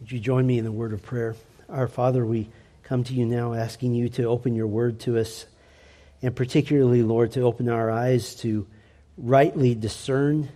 [0.00, 1.34] Would you join me in the word of prayer?
[1.68, 2.48] Our Father, we
[2.84, 5.44] come to you now asking you to open your word to us,
[6.22, 8.64] and particularly, Lord, to open our eyes to
[9.16, 10.50] rightly discern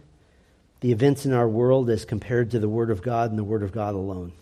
[0.79, 3.65] the events in our world as compared to the Word of God and the Word
[3.65, 4.33] of God alone.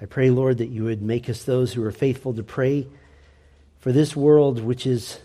[0.00, 2.86] I pray, Lord, that you would make us those who are faithful to pray
[3.80, 5.18] for this world which is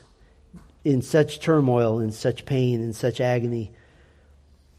[0.84, 3.72] in such turmoil, in such pain, in such agony.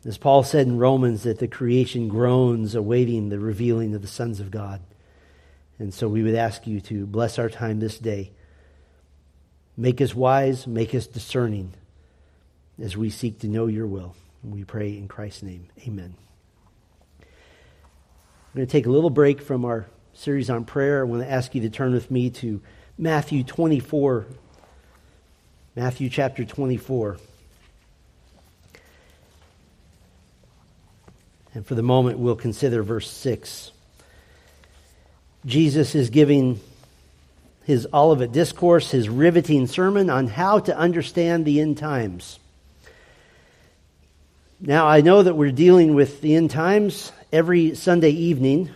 [0.05, 4.41] As Paul said in Romans, that the creation groans awaiting the revealing of the sons
[4.41, 4.81] of God.
[5.79, 8.33] And so we would ask you to bless our time this day.
[9.77, 11.75] Make us wise, make us discerning
[12.81, 14.15] as we seek to know your will.
[14.43, 15.69] We pray in Christ's name.
[15.87, 16.15] Amen.
[17.21, 17.27] I'm
[18.55, 21.01] going to take a little break from our series on prayer.
[21.01, 22.61] I want to ask you to turn with me to
[22.99, 24.27] Matthew 24.
[25.77, 27.19] Matthew chapter 24.
[31.55, 33.73] And for the moment, we'll consider verse 6.
[35.47, 36.61] Jesus is giving
[37.65, 42.39] his Olivet Discourse, his riveting sermon on how to understand the end times.
[44.61, 48.71] Now, I know that we're dealing with the end times every Sunday evening,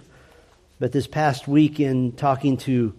[0.81, 2.95] but this past week, in talking to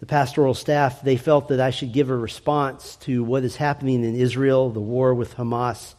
[0.00, 4.04] the pastoral staff, they felt that I should give a response to what is happening
[4.04, 5.94] in Israel, the war with Hamas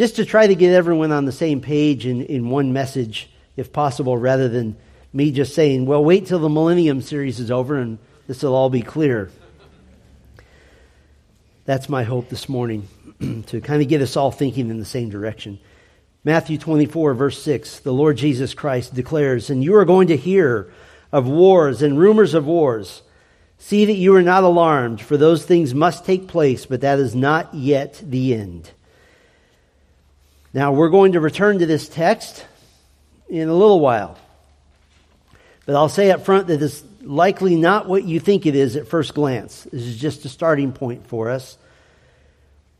[0.00, 3.70] just to try to get everyone on the same page in, in one message, if
[3.70, 4.74] possible, rather than
[5.12, 8.70] me just saying, well, wait till the Millennium series is over and this will all
[8.70, 9.30] be clear.
[11.66, 12.88] That's my hope this morning,
[13.48, 15.58] to kind of get us all thinking in the same direction.
[16.24, 20.72] Matthew 24, verse 6, the Lord Jesus Christ declares, And you are going to hear
[21.12, 23.02] of wars and rumors of wars.
[23.58, 27.14] See that you are not alarmed, for those things must take place, but that is
[27.14, 28.70] not yet the end.
[30.52, 32.44] Now, we're going to return to this text
[33.28, 34.18] in a little while.
[35.64, 38.88] But I'll say up front that it's likely not what you think it is at
[38.88, 39.62] first glance.
[39.64, 41.56] This is just a starting point for us.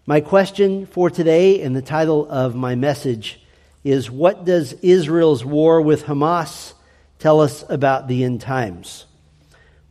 [0.04, 3.40] My question for today and the title of my message
[3.84, 6.72] is What does Israel's war with Hamas
[7.20, 9.04] tell us about the end times?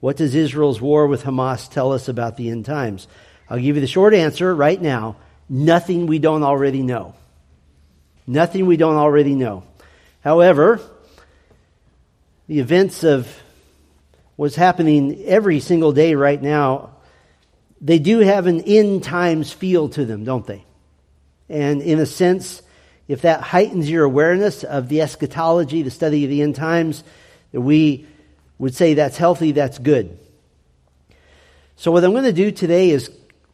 [0.01, 3.07] What does Israel's war with Hamas tell us about the end times?
[3.49, 5.15] I'll give you the short answer right now
[5.47, 7.15] nothing we don't already know.
[8.29, 9.63] Nothing we don't already know.
[10.23, 10.79] However,
[12.45, 13.27] the events of
[14.35, 16.91] what's happening every single day right now,
[17.81, 20.63] they do have an end times feel to them, don't they?
[21.49, 22.61] And in a sense,
[23.07, 27.03] if that heightens your awareness of the eschatology, the study of the end times,
[27.51, 28.05] that we
[28.59, 30.19] would say that's healthy, that's good.
[31.77, 33.09] So, what I'm going to do today is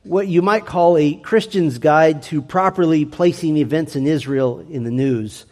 [0.05, 4.91] what you might call a Christian's guide to properly placing events in Israel in the
[4.91, 5.45] news,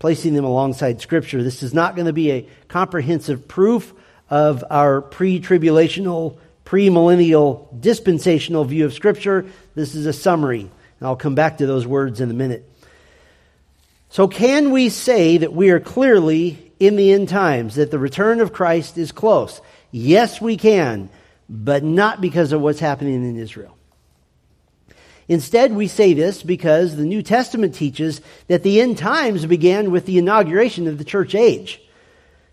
[0.00, 1.42] placing them alongside Scripture.
[1.42, 3.94] This is not going to be a comprehensive proof
[4.28, 9.46] of our pre tribulational, premillennial, dispensational view of Scripture.
[9.76, 12.68] This is a summary, and I'll come back to those words in a minute.
[14.10, 18.40] So, can we say that we are clearly in the end times, that the return
[18.40, 19.60] of Christ is close?
[19.92, 21.08] Yes, we can,
[21.48, 23.76] but not because of what's happening in Israel.
[25.32, 30.04] Instead, we say this because the New Testament teaches that the end times began with
[30.04, 31.80] the inauguration of the church age.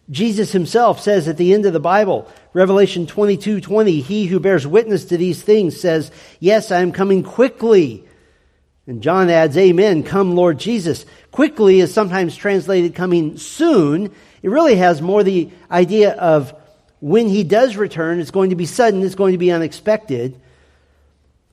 [0.09, 4.65] Jesus himself says at the end of the Bible, Revelation 22 20, he who bears
[4.65, 6.09] witness to these things says,
[6.39, 8.05] Yes, I am coming quickly.
[8.87, 11.05] And John adds, Amen, come Lord Jesus.
[11.31, 14.05] Quickly is sometimes translated coming soon.
[14.41, 16.55] It really has more the idea of
[17.01, 20.39] when he does return, it's going to be sudden, it's going to be unexpected.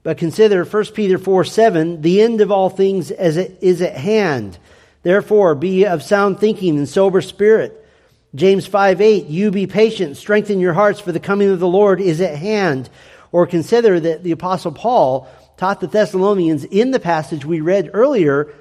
[0.06, 3.96] But consider 1 Peter 4 7, the end of all things as it is at
[3.96, 4.56] hand.
[5.02, 7.84] Therefore, be of sound thinking and sober spirit.
[8.32, 12.00] James 5 8, you be patient, strengthen your hearts, for the coming of the Lord
[12.00, 12.88] is at hand.
[13.32, 18.54] Or consider that the Apostle Paul taught the Thessalonians in the passage we read earlier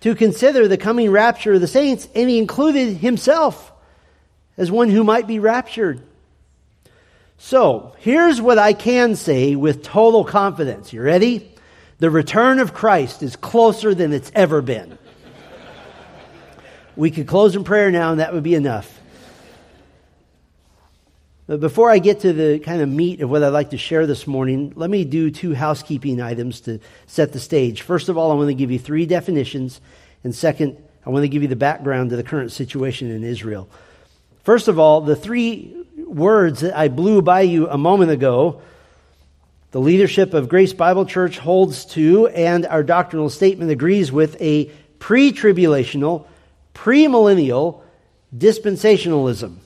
[0.00, 3.72] to consider the coming rapture of the saints, and he included himself
[4.58, 6.02] as one who might be raptured.
[7.42, 10.92] So, here's what I can say with total confidence.
[10.92, 11.50] You ready?
[11.98, 14.98] The return of Christ is closer than it's ever been.
[16.96, 19.00] we could close in prayer now, and that would be enough.
[21.46, 24.06] But before I get to the kind of meat of what I'd like to share
[24.06, 27.80] this morning, let me do two housekeeping items to set the stage.
[27.80, 29.80] First of all, I want to give you three definitions.
[30.24, 30.76] And second,
[31.06, 33.66] I want to give you the background to the current situation in Israel.
[34.44, 38.62] First of all, the three words that I blew by you a moment ago,
[39.70, 44.70] the leadership of Grace Bible Church holds to, and our doctrinal statement agrees with, a
[44.98, 46.26] pre tribulational,
[46.74, 47.82] premillennial,
[48.36, 49.56] Dispensationalism.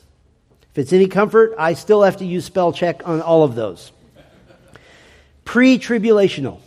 [0.72, 3.92] If it's any comfort, I still have to use spell check on all of those.
[5.44, 6.60] Pre tribulational.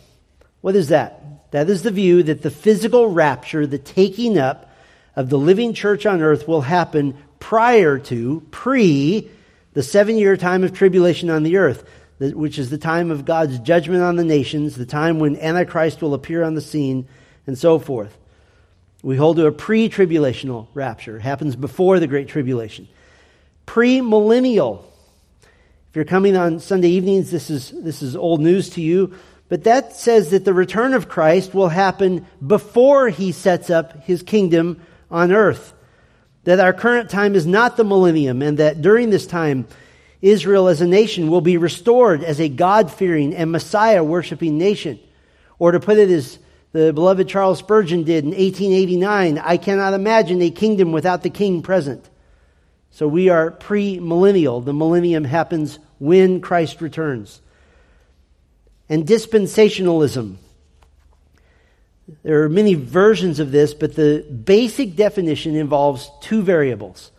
[0.60, 1.50] What is that?
[1.50, 4.70] That is the view that the physical rapture, the taking up
[5.16, 9.28] of the living church on earth, will happen prior to, pre,
[9.78, 11.88] the seven year time of tribulation on the earth,
[12.18, 16.14] which is the time of God's judgment on the nations, the time when Antichrist will
[16.14, 17.06] appear on the scene,
[17.46, 18.18] and so forth.
[19.04, 21.18] We hold to a pre tribulational rapture.
[21.18, 22.88] It happens before the Great Tribulation.
[23.66, 24.84] Pre millennial.
[25.42, 29.14] If you're coming on Sunday evenings, this is, this is old news to you.
[29.48, 34.24] But that says that the return of Christ will happen before he sets up his
[34.24, 35.72] kingdom on earth.
[36.44, 39.66] That our current time is not the millennium, and that during this time,
[40.20, 44.98] Israel as a nation will be restored as a God fearing and Messiah worshiping nation.
[45.58, 46.38] Or to put it as
[46.72, 51.62] the beloved Charles Spurgeon did in 1889, I cannot imagine a kingdom without the king
[51.62, 52.08] present.
[52.90, 54.60] So we are pre millennial.
[54.60, 57.40] The millennium happens when Christ returns
[58.88, 60.36] and dispensationalism.
[62.22, 67.12] There are many versions of this, but the basic definition involves two variables.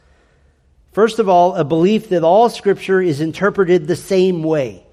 [0.92, 4.84] First of all, a belief that all Scripture is interpreted the same way,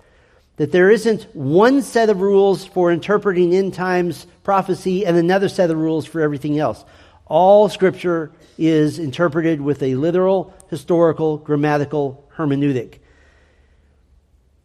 [0.56, 5.70] that there isn't one set of rules for interpreting end times prophecy and another set
[5.70, 6.84] of rules for everything else.
[7.26, 12.98] All Scripture is interpreted with a literal, historical, grammatical hermeneutic.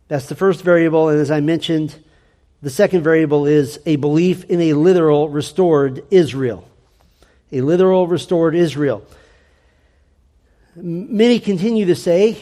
[0.10, 1.10] That's the first variable.
[1.10, 1.96] And as I mentioned,
[2.62, 6.68] the second variable is a belief in a literal restored Israel.
[7.52, 9.04] A literal restored Israel.
[10.76, 12.38] Many continue to say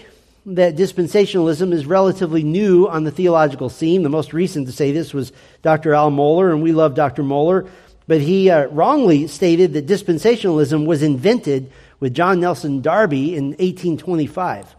[0.45, 4.03] that dispensationalism is relatively new on the theological scene.
[4.03, 5.31] The most recent to say this was
[5.61, 5.93] Dr.
[5.93, 7.23] Al Mohler, and we love Dr.
[7.23, 7.69] Mohler.
[8.07, 14.75] But he uh, wrongly stated that dispensationalism was invented with John Nelson Darby in 1825.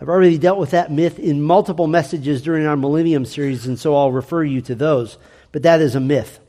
[0.00, 3.94] I've already dealt with that myth in multiple messages during our Millennium series, and so
[3.94, 5.18] I'll refer you to those.
[5.52, 6.40] But that is a myth.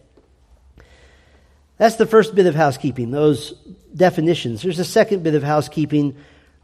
[1.78, 3.52] That's the first bit of housekeeping, those
[3.94, 4.62] definitions.
[4.62, 6.16] There's a second bit of housekeeping.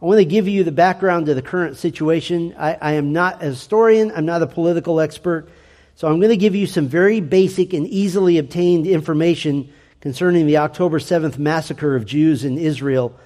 [0.01, 2.55] I want to give you the background to the current situation.
[2.57, 5.49] I, I am not a historian, I'm not a political expert,
[5.95, 10.57] so I'm going to give you some very basic and easily obtained information concerning the
[10.57, 13.19] October 7th massacre of Jews in Israel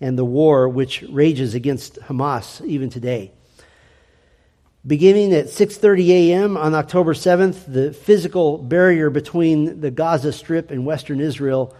[0.00, 3.32] and the war which rages against Hamas even today.
[4.86, 6.56] Beginning at 6:30 a.m.
[6.56, 11.74] on October 7th, the physical barrier between the Gaza Strip and western Israel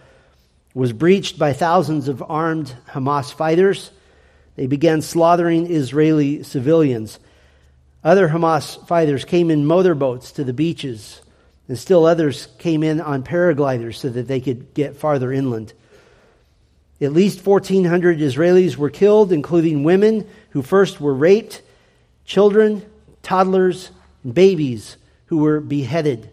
[0.73, 3.91] was breached by thousands of armed Hamas fighters.
[4.57, 7.19] They began slaughtering Israeli civilians.
[8.03, 11.21] Other Hamas fighters came in motorboats to the beaches,
[11.67, 15.73] and still others came in on paragliders so that they could get farther inland.
[16.99, 21.61] At least 1,400 Israelis were killed, including women who first were raped,
[22.25, 22.83] children,
[23.21, 23.91] toddlers,
[24.23, 24.97] and babies
[25.27, 26.29] who were beheaded.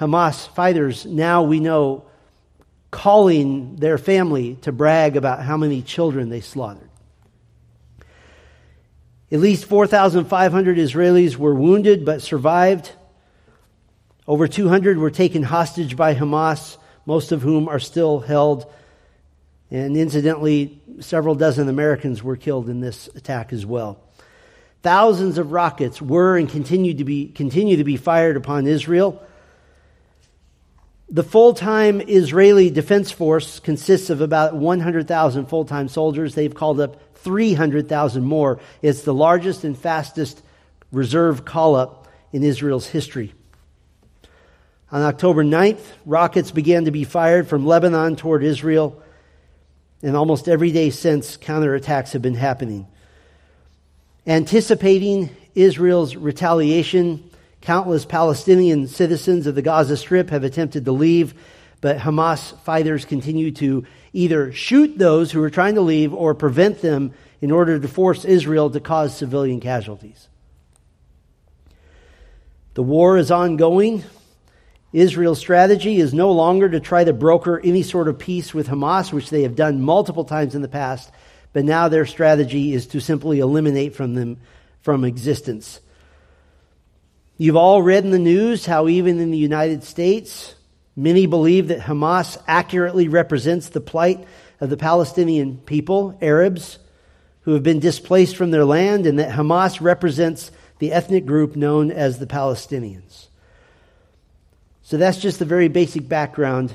[0.00, 2.04] Hamas fighters, now we know,
[2.90, 6.88] calling their family to brag about how many children they slaughtered.
[9.30, 12.92] At least 4,500 Israelis were wounded but survived.
[14.26, 18.72] Over 200 were taken hostage by Hamas, most of whom are still held
[19.70, 23.98] and incidentally, several dozen Americans were killed in this attack as well.
[24.82, 29.22] Thousands of rockets were and continue to be, continue to be fired upon Israel.
[31.08, 36.34] The full time Israeli Defense Force consists of about 100,000 full time soldiers.
[36.34, 38.60] They've called up 300,000 more.
[38.82, 40.42] It's the largest and fastest
[40.92, 43.32] reserve call up in Israel's history.
[44.92, 49.02] On October 9th, rockets began to be fired from Lebanon toward Israel
[50.04, 52.86] and almost every day since, counterattacks have been happening.
[54.26, 57.30] Anticipating Israel's retaliation,
[57.62, 61.32] countless Palestinian citizens of the Gaza Strip have attempted to leave,
[61.80, 66.82] but Hamas fighters continue to either shoot those who are trying to leave or prevent
[66.82, 70.28] them in order to force Israel to cause civilian casualties.
[72.74, 74.04] The war is ongoing.
[74.94, 79.12] Israel's strategy is no longer to try to broker any sort of peace with Hamas,
[79.12, 81.10] which they have done multiple times in the past,
[81.52, 84.38] but now their strategy is to simply eliminate from them
[84.82, 85.80] from existence.
[87.36, 90.54] You've all read in the news how even in the United States,
[90.94, 94.24] many believe that Hamas accurately represents the plight
[94.60, 96.78] of the Palestinian people, Arabs,
[97.40, 101.90] who have been displaced from their land, and that Hamas represents the ethnic group known
[101.90, 103.23] as the Palestinians.
[104.84, 106.74] So that's just the very basic background.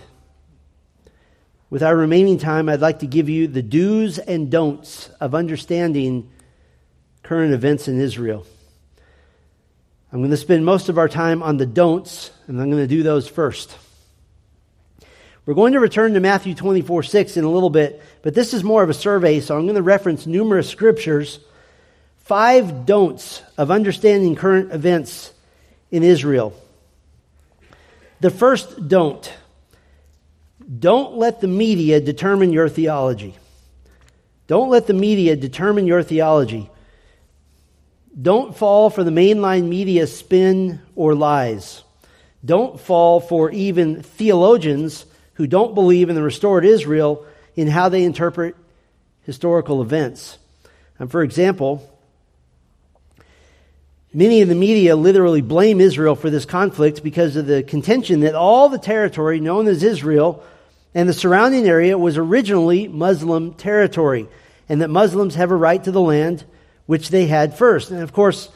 [1.69, 6.31] With our remaining time, I'd like to give you the do's and don'ts of understanding
[7.21, 8.47] current events in Israel.
[10.11, 12.87] I'm going to spend most of our time on the don'ts, and I'm going to
[12.87, 13.77] do those first.
[15.45, 18.63] We're going to return to Matthew 24 6 in a little bit, but this is
[18.63, 21.39] more of a survey, so I'm going to reference numerous scriptures.
[22.17, 25.31] Five don'ts of understanding current events
[25.91, 26.59] in Israel.
[28.21, 29.31] The first don't
[30.79, 33.35] don't let the media determine your theology.
[34.45, 36.69] Don't let the media determine your theology.
[38.19, 41.83] Don't fall for the mainline media spin or lies.
[42.45, 48.03] Don't fall for even theologians who don't believe in the restored Israel in how they
[48.03, 48.55] interpret
[49.23, 50.37] historical events.
[50.99, 51.88] And for example,
[54.13, 58.35] many in the media literally blame Israel for this conflict because of the contention that
[58.35, 60.43] all the territory known as Israel
[60.93, 64.27] and the surrounding area was originally Muslim territory,
[64.67, 66.43] and that Muslims have a right to the land
[66.87, 67.91] which they had first.
[67.91, 68.49] And of course,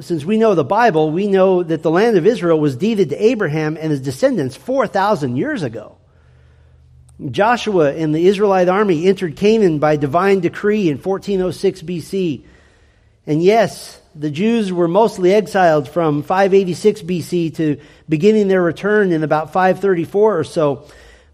[0.00, 3.24] since we know the Bible, we know that the land of Israel was deeded to
[3.24, 5.96] Abraham and his descendants 4,000 years ago.
[7.30, 12.44] Joshua and the Israelite army entered Canaan by divine decree in 1406 BC.
[13.26, 19.22] And yes, the Jews were mostly exiled from 586 BC to beginning their return in
[19.22, 20.86] about 534 or so.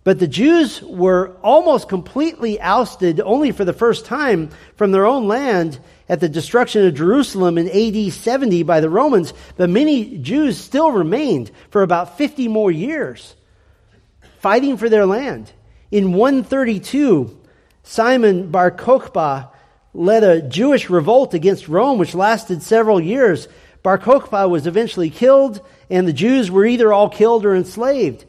[0.03, 5.29] But the Jews were almost completely ousted only for the first time from their own
[5.29, 9.35] land at the destruction of Jerusalem in AD 70 by the Romans.
[9.57, 13.37] But many Jews still remained for about 50 more years,
[14.39, 15.53] fighting for their land.
[15.91, 17.39] In 132,
[17.83, 19.51] Simon Bar Kokhba
[19.93, 23.49] led a Jewish revolt against Rome, which lasted several years.
[23.83, 28.25] Bar Kokhba was eventually killed, and the Jews were either all killed or enslaved.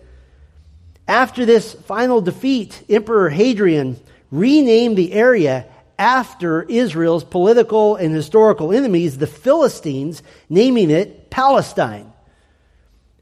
[1.07, 3.99] After this final defeat, Emperor Hadrian
[4.31, 5.65] renamed the area
[5.99, 12.11] after Israel's political and historical enemies, the Philistines, naming it Palestine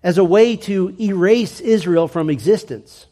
[0.01, 3.05] as a way to erase Israel from existence.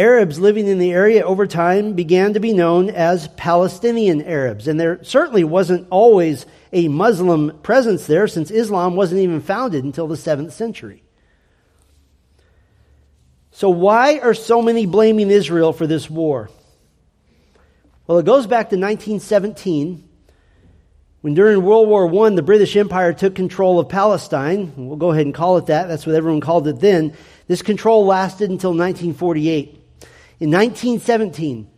[0.00, 4.80] Arabs living in the area over time began to be known as Palestinian Arabs, and
[4.80, 10.14] there certainly wasn't always a Muslim presence there since Islam wasn't even founded until the
[10.14, 11.02] 7th century.
[13.50, 16.48] So, why are so many blaming Israel for this war?
[18.06, 20.08] Well, it goes back to 1917
[21.20, 24.72] when during World War I the British Empire took control of Palestine.
[24.78, 25.88] We'll go ahead and call it that.
[25.88, 27.12] That's what everyone called it then.
[27.48, 29.79] This control lasted until 1948.
[30.40, 31.68] In 1917,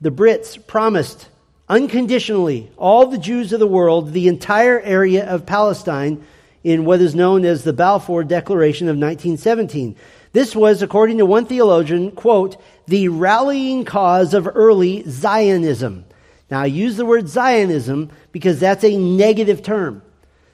[0.00, 1.28] the Brits promised
[1.68, 6.24] unconditionally all the Jews of the world the entire area of Palestine
[6.62, 9.96] in what is known as the Balfour Declaration of 1917.
[10.32, 16.04] This was, according to one theologian, quote, the rallying cause of early Zionism.
[16.48, 20.00] Now, I use the word Zionism because that's a negative term.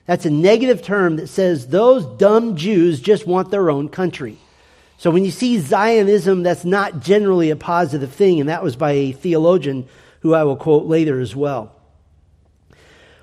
[0.07, 4.39] That's a negative term that says those dumb Jews just want their own country.
[4.99, 8.93] So when you see Zionism, that's not generally a positive thing, and that was by
[8.93, 9.89] a theologian
[10.21, 11.73] who I will quote later as well.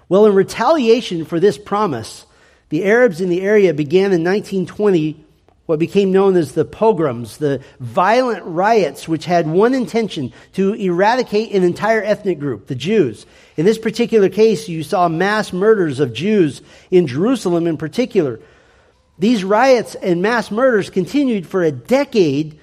[0.07, 2.25] Well, in retaliation for this promise,
[2.69, 5.25] the Arabs in the area began in 1920
[5.65, 11.51] what became known as the pogroms, the violent riots which had one intention to eradicate
[11.53, 13.25] an entire ethnic group, the Jews.
[13.57, 18.39] In this particular case, you saw mass murders of Jews in Jerusalem in particular.
[19.17, 22.59] These riots and mass murders continued for a decade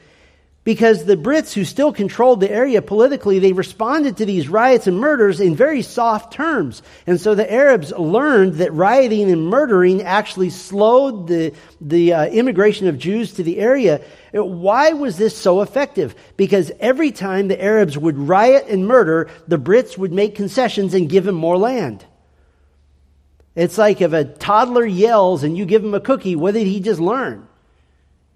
[0.64, 4.97] because the Brits, who still controlled the area politically, they responded to these riots and
[4.97, 6.82] murders in very soft terms.
[7.04, 12.87] And so the Arabs learned that rioting and murdering actually slowed the, the uh, immigration
[12.87, 14.02] of Jews to the area.
[14.30, 16.14] Why was this so effective?
[16.37, 21.11] Because every time the Arabs would riot and murder, the Brits would make concessions and
[21.11, 22.06] give them more land.
[23.54, 26.80] It's like if a toddler yells and you give him a cookie, what did he
[26.80, 27.47] just learn?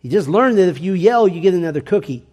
[0.00, 2.26] He just learned that if you yell, you get another cookie.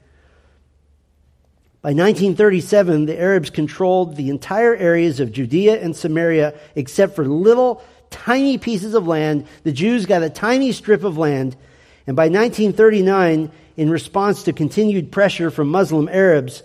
[1.81, 7.83] By 1937, the Arabs controlled the entire areas of Judea and Samaria except for little
[8.09, 9.47] tiny pieces of land.
[9.63, 11.57] The Jews got a tiny strip of land.
[12.07, 16.63] And by 1939, in response to continued pressure from Muslim Arabs,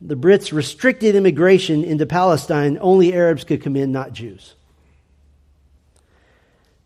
[0.00, 2.78] the Brits restricted immigration into Palestine.
[2.80, 4.54] Only Arabs could come in, not Jews.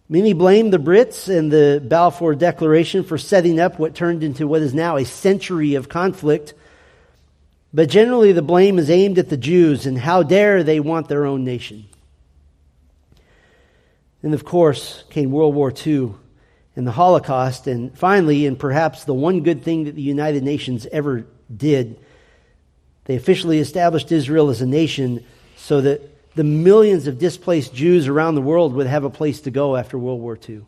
[0.09, 4.63] Many blame the Brits and the Balfour Declaration for setting up what turned into what
[4.63, 6.55] is now a century of conflict.
[7.73, 11.25] But generally, the blame is aimed at the Jews and how dare they want their
[11.25, 11.87] own nation.
[14.23, 16.15] And of course, came World War II.
[16.77, 20.87] and the Holocaust, and finally, and perhaps the one good thing that the United Nations
[20.91, 22.01] ever did,
[23.05, 25.25] they officially established Israel as a nation
[25.57, 29.51] so that the millions of displaced Jews around the world would have a place to
[29.51, 30.63] go after World War II.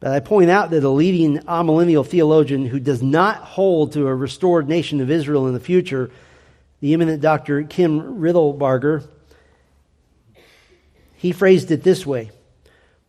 [0.00, 4.14] But I point out that a leading amillennial theologian who does not hold to a
[4.14, 6.10] restored nation of Israel in the future,
[6.80, 7.62] the eminent Dr.
[7.64, 9.06] Kim Riddlebarger,
[11.16, 12.30] he phrased it this way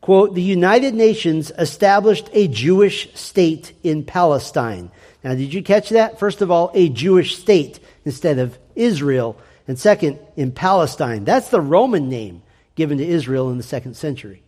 [0.01, 4.91] quote, the United Nations established a Jewish state in Palestine.
[5.23, 6.19] Now, did you catch that?
[6.19, 9.37] First of all, a Jewish state instead of Israel.
[9.67, 11.23] And second, in Palestine.
[11.23, 12.41] That's the Roman name
[12.75, 14.41] given to Israel in the second century.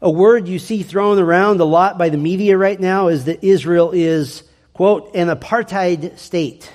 [0.00, 3.42] A word you see thrown around a lot by the media right now is that
[3.42, 4.42] Israel is,
[4.74, 6.70] quote, an apartheid state,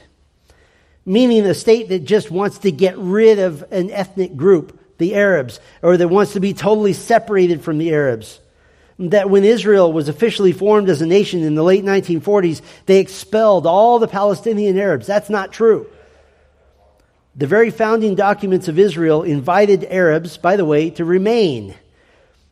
[1.05, 5.59] meaning a state that just wants to get rid of an ethnic group, the Arabs,
[5.83, 8.39] or that wants to be totally separated from the Arabs.
[9.09, 13.65] That when Israel was officially formed as a nation in the late 1940s, they expelled
[13.65, 15.07] all the Palestinian Arabs.
[15.07, 15.87] That's not true.
[17.35, 21.75] The very founding documents of Israel invited Arabs, by the way, to remain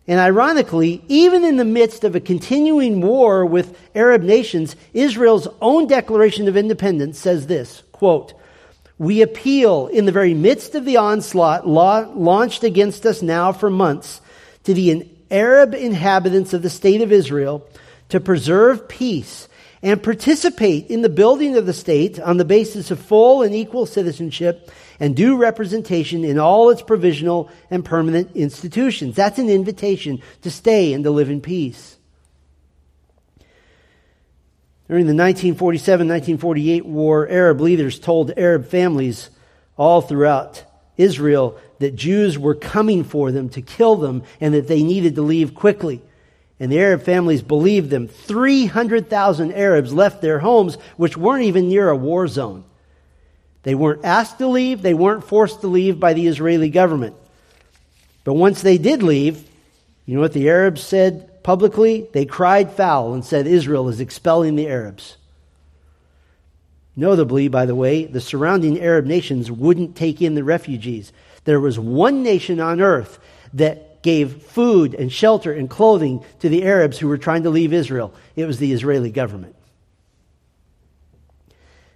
[0.10, 5.86] and ironically, even in the midst of a continuing war with Arab nations, Israel's own
[5.86, 8.34] declaration of independence says this, quote,
[8.98, 14.20] we appeal in the very midst of the onslaught launched against us now for months
[14.64, 17.68] to the Arab inhabitants of the state of Israel
[18.10, 19.48] to preserve peace
[19.82, 23.86] and participate in the building of the state on the basis of full and equal
[23.86, 29.16] citizenship and due representation in all its provisional and permanent institutions.
[29.16, 31.98] That's an invitation to stay and to live in peace.
[34.90, 39.30] During the 1947 1948 war, Arab leaders told Arab families
[39.78, 40.64] all throughout
[40.98, 45.22] Israel that Jews were coming for them to kill them and that they needed to
[45.22, 46.02] leave quickly.
[46.60, 48.08] And the Arab families believed them.
[48.08, 52.66] 300,000 Arabs left their homes, which weren't even near a war zone.
[53.64, 57.16] They weren't asked to leave, they weren't forced to leave by the Israeli government.
[58.24, 59.50] But once they did leave,
[60.06, 62.08] you know what the Arabs said publicly?
[62.14, 65.18] They cried foul and said Israel is expelling the Arabs.
[66.96, 71.14] Notably, by the way, the surrounding Arab nations wouldn't take in the refugees.
[71.50, 73.18] There was one nation on earth
[73.56, 77.74] that gave food and shelter and clothing to the Arabs who were trying to leave
[77.74, 78.14] Israel.
[78.36, 79.56] It was the Israeli government.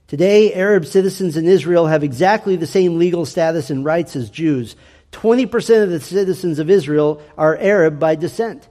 [0.08, 4.76] Today, Arab citizens in Israel have exactly the same legal status and rights as Jews.
[5.12, 8.68] 20% of the citizens of Israel are Arab by descent.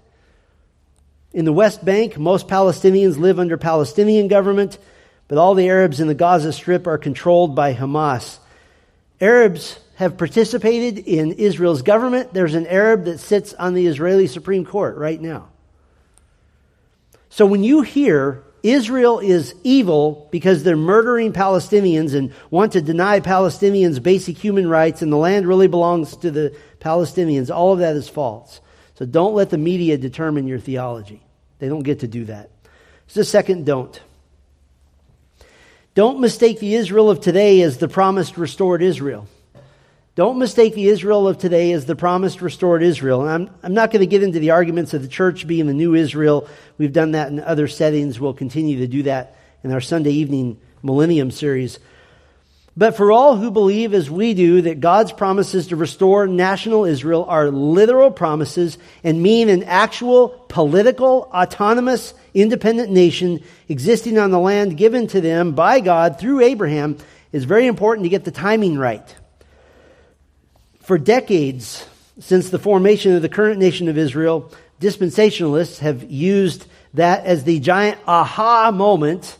[1.32, 4.78] In the West Bank, most Palestinians live under Palestinian government,
[5.28, 8.40] but all the Arabs in the Gaza Strip are controlled by Hamas.
[9.20, 12.32] Arabs have participated in Israel's government.
[12.32, 15.48] There's an Arab that sits on the Israeli Supreme Court right now.
[17.28, 23.20] So when you hear Israel is evil because they're murdering Palestinians and want to deny
[23.20, 27.54] Palestinians basic human rights and the land really belongs to the Palestinians.
[27.54, 28.60] All of that is false.
[28.94, 31.22] So don't let the media determine your theology.
[31.58, 32.50] They don't get to do that.
[33.06, 34.00] It's the second don't.
[35.94, 39.26] Don't mistake the Israel of today as the promised restored Israel.
[40.14, 43.22] Don't mistake the Israel of today as the promised restored Israel.
[43.22, 45.72] And I'm, I'm not going to get into the arguments of the church being the
[45.72, 46.46] new Israel.
[46.76, 48.20] We've done that in other settings.
[48.20, 51.78] We'll continue to do that in our Sunday evening Millennium series.
[52.76, 57.24] But for all who believe, as we do, that God's promises to restore national Israel
[57.24, 64.76] are literal promises and mean an actual political, autonomous, independent nation existing on the land
[64.76, 66.98] given to them by God through Abraham,
[67.30, 69.16] it's very important to get the timing right.
[70.82, 71.86] For decades,
[72.18, 77.60] since the formation of the current nation of Israel, dispensationalists have used that as the
[77.60, 79.38] giant aha moment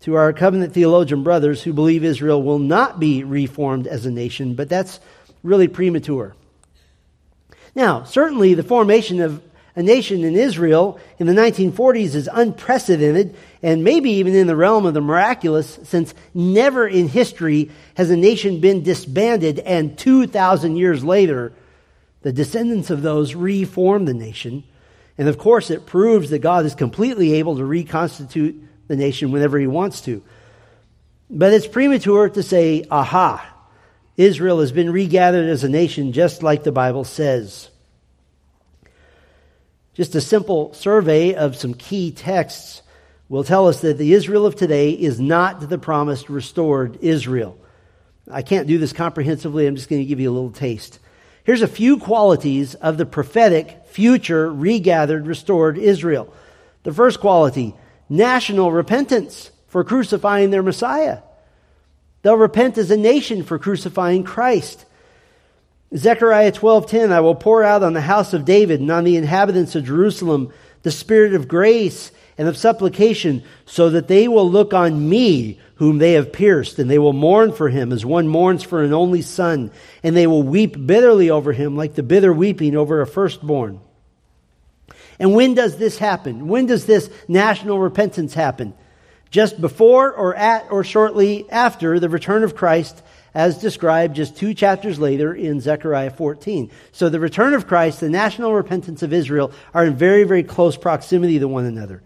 [0.00, 4.54] to our covenant theologian brothers who believe Israel will not be reformed as a nation,
[4.54, 5.00] but that's
[5.42, 6.34] really premature.
[7.74, 9.42] Now, certainly the formation of
[9.74, 13.34] a nation in Israel in the 1940s is unprecedented
[13.66, 18.16] and maybe even in the realm of the miraculous, since never in history has a
[18.16, 21.52] nation been disbanded and 2,000 years later,
[22.22, 24.62] the descendants of those reform the nation.
[25.18, 28.54] And of course, it proves that God is completely able to reconstitute
[28.86, 30.22] the nation whenever he wants to.
[31.28, 33.52] But it's premature to say, aha,
[34.16, 37.68] Israel has been regathered as a nation just like the Bible says.
[39.94, 42.82] Just a simple survey of some key texts
[43.28, 47.58] will tell us that the Israel of today is not the promised restored Israel.
[48.30, 49.66] I can't do this comprehensively.
[49.66, 50.98] I'm just going to give you a little taste.
[51.44, 56.32] Here's a few qualities of the prophetic, future, regathered, restored Israel.
[56.82, 57.74] The first quality
[58.08, 61.20] national repentance for crucifying their Messiah.
[62.22, 64.84] They'll repent as a nation for crucifying Christ.
[65.94, 69.74] Zechariah 12:10 I will pour out on the house of David and on the inhabitants
[69.74, 75.08] of Jerusalem the spirit of grace and of supplication so that they will look on
[75.08, 78.82] me whom they have pierced and they will mourn for him as one mourns for
[78.82, 79.70] an only son
[80.02, 83.80] and they will weep bitterly over him like the bitter weeping over a firstborn.
[85.18, 86.48] And when does this happen?
[86.48, 88.74] When does this national repentance happen?
[89.30, 93.02] Just before or at or shortly after the return of Christ
[93.34, 96.70] as described just two chapters later in Zechariah 14.
[96.92, 100.76] So the return of Christ, the national repentance of Israel are in very, very close
[100.76, 102.02] proximity to one another.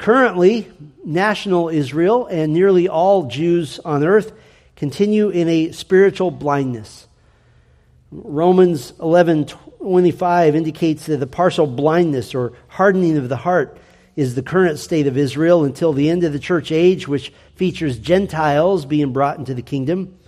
[0.00, 0.66] Currently,
[1.04, 4.32] national Israel and nearly all Jews on earth
[4.74, 7.06] continue in a spiritual blindness.
[8.10, 13.76] Romans 11:25 indicates that the partial blindness or hardening of the heart
[14.16, 17.98] is the current state of Israel until the end of the church age, which features
[17.98, 20.18] Gentiles being brought into the kingdom.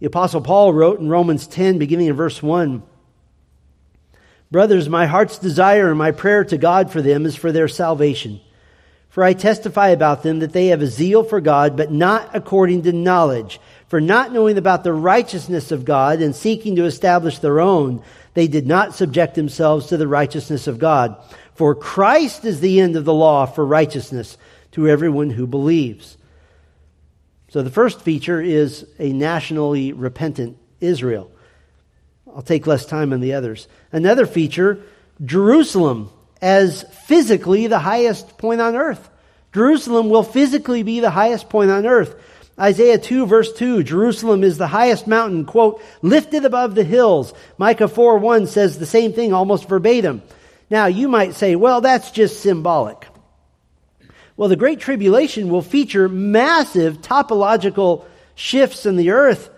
[0.00, 2.82] The Apostle Paul wrote in Romans 10, beginning in verse 1
[4.50, 8.40] Brothers, my heart's desire and my prayer to God for them is for their salvation.
[9.16, 12.82] For I testify about them that they have a zeal for God, but not according
[12.82, 13.58] to knowledge.
[13.88, 18.02] For not knowing about the righteousness of God and seeking to establish their own,
[18.34, 21.16] they did not subject themselves to the righteousness of God.
[21.54, 24.36] For Christ is the end of the law for righteousness
[24.72, 26.18] to everyone who believes.
[27.48, 31.30] So the first feature is a nationally repentant Israel.
[32.34, 33.66] I'll take less time on the others.
[33.92, 34.82] Another feature,
[35.24, 39.08] Jerusalem as physically the highest point on earth.
[39.52, 42.14] Jerusalem will physically be the highest point on earth.
[42.58, 47.34] Isaiah 2 verse 2, Jerusalem is the highest mountain, quote, lifted above the hills.
[47.58, 50.22] Micah 4 1 says the same thing almost verbatim.
[50.70, 53.06] Now, you might say, well, that's just symbolic.
[54.36, 59.50] Well, the Great Tribulation will feature massive topological shifts in the earth.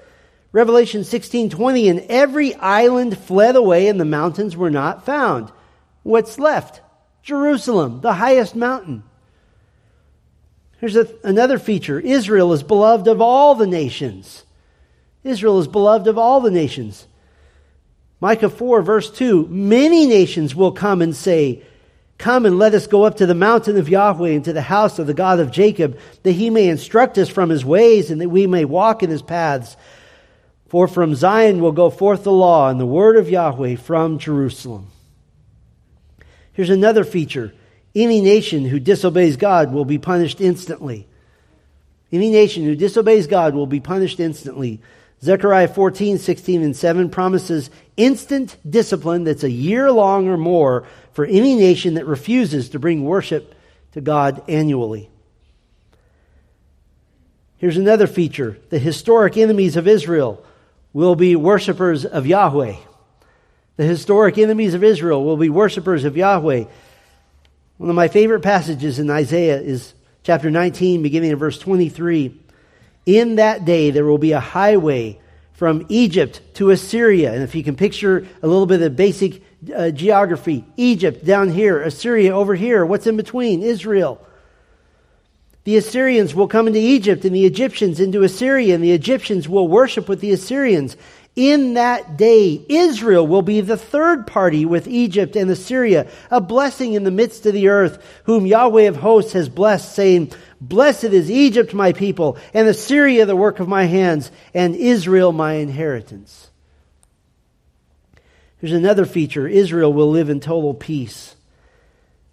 [0.52, 5.50] Revelation 16:20 and every island fled away and the mountains were not found.
[6.08, 6.80] What's left?
[7.22, 9.02] Jerusalem, the highest mountain.
[10.80, 12.00] Here's a, another feature.
[12.00, 14.42] Israel is beloved of all the nations.
[15.22, 17.06] Israel is beloved of all the nations.
[18.22, 21.62] Micah 4, verse 2 Many nations will come and say,
[22.16, 24.98] Come and let us go up to the mountain of Yahweh and to the house
[24.98, 28.30] of the God of Jacob, that he may instruct us from his ways and that
[28.30, 29.76] we may walk in his paths.
[30.68, 34.86] For from Zion will go forth the law and the word of Yahweh from Jerusalem.
[36.58, 37.54] Here's another feature
[37.94, 41.06] any nation who disobeys God will be punished instantly.
[42.10, 44.80] Any nation who disobeys God will be punished instantly.
[45.22, 51.24] Zechariah 14, 16, and 7 promises instant discipline that's a year long or more for
[51.24, 53.54] any nation that refuses to bring worship
[53.92, 55.08] to God annually.
[57.58, 60.44] Here's another feature the historic enemies of Israel
[60.92, 62.74] will be worshippers of Yahweh.
[63.78, 66.64] The historic enemies of Israel will be worshippers of Yahweh.
[67.76, 72.36] One of my favorite passages in Isaiah is chapter 19, beginning in verse 23.
[73.06, 75.20] In that day there will be a highway
[75.52, 77.32] from Egypt to Assyria.
[77.32, 81.80] And if you can picture a little bit of basic uh, geography, Egypt down here,
[81.80, 83.62] Assyria over here, what's in between?
[83.62, 84.26] Israel.
[85.62, 89.68] The Assyrians will come into Egypt and the Egyptians into Assyria, and the Egyptians will
[89.68, 90.96] worship with the Assyrians.
[91.38, 96.94] In that day, Israel will be the third party with Egypt and Assyria, a blessing
[96.94, 101.30] in the midst of the earth, whom Yahweh of hosts has blessed, saying, Blessed is
[101.30, 106.50] Egypt, my people, and Assyria, the work of my hands, and Israel, my inheritance.
[108.60, 111.36] There's another feature Israel will live in total peace.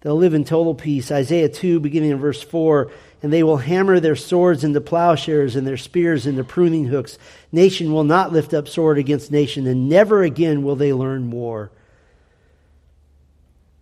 [0.05, 1.11] They'll live in total peace.
[1.11, 2.91] Isaiah 2, beginning in verse 4
[3.25, 7.17] and they will hammer their swords into plowshares and their spears into pruning hooks.
[7.51, 11.71] Nation will not lift up sword against nation, and never again will they learn war.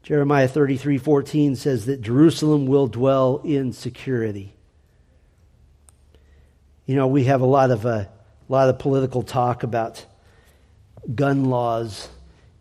[0.01, 4.53] Jeremiah 33 14 says that Jerusalem will dwell in security.
[6.85, 8.07] You know, we have a lot of, uh, a
[8.47, 10.05] lot of political talk about
[11.13, 12.07] gun laws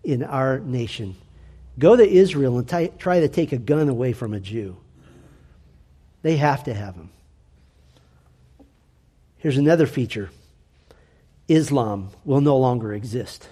[0.02, 1.14] in our nation.
[1.78, 4.76] Go to Israel and t- try to take a gun away from a Jew.
[6.22, 7.10] They have to have them.
[9.38, 10.30] Here's another feature
[11.48, 13.48] Islam will no longer exist.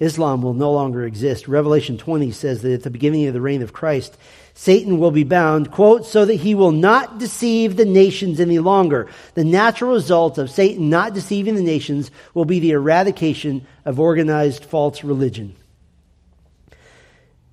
[0.00, 1.48] Islam will no longer exist.
[1.48, 4.16] Revelation 20 says that at the beginning of the reign of Christ,
[4.54, 9.08] Satan will be bound, quote, so that he will not deceive the nations any longer.
[9.34, 14.64] The natural result of Satan not deceiving the nations will be the eradication of organized
[14.64, 15.56] false religion.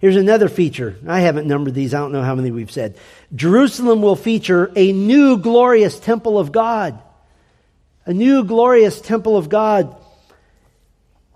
[0.06, 0.96] Here's another feature.
[1.08, 1.96] I haven't numbered these.
[1.96, 2.96] I don't know how many we've said.
[3.34, 7.02] Jerusalem will feature a new glorious temple of God.
[8.06, 10.00] A new glorious temple of God.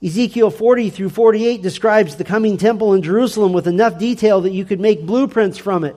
[0.04, 4.66] Ezekiel 40 through 48 describes the coming temple in Jerusalem with enough detail that you
[4.66, 5.96] could make blueprints from it.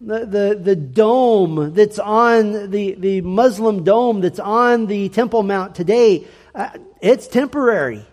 [0.00, 5.74] The, the, the dome that's on the, the Muslim dome that's on the Temple Mount
[5.74, 6.70] today, uh,
[7.00, 8.06] it's temporary.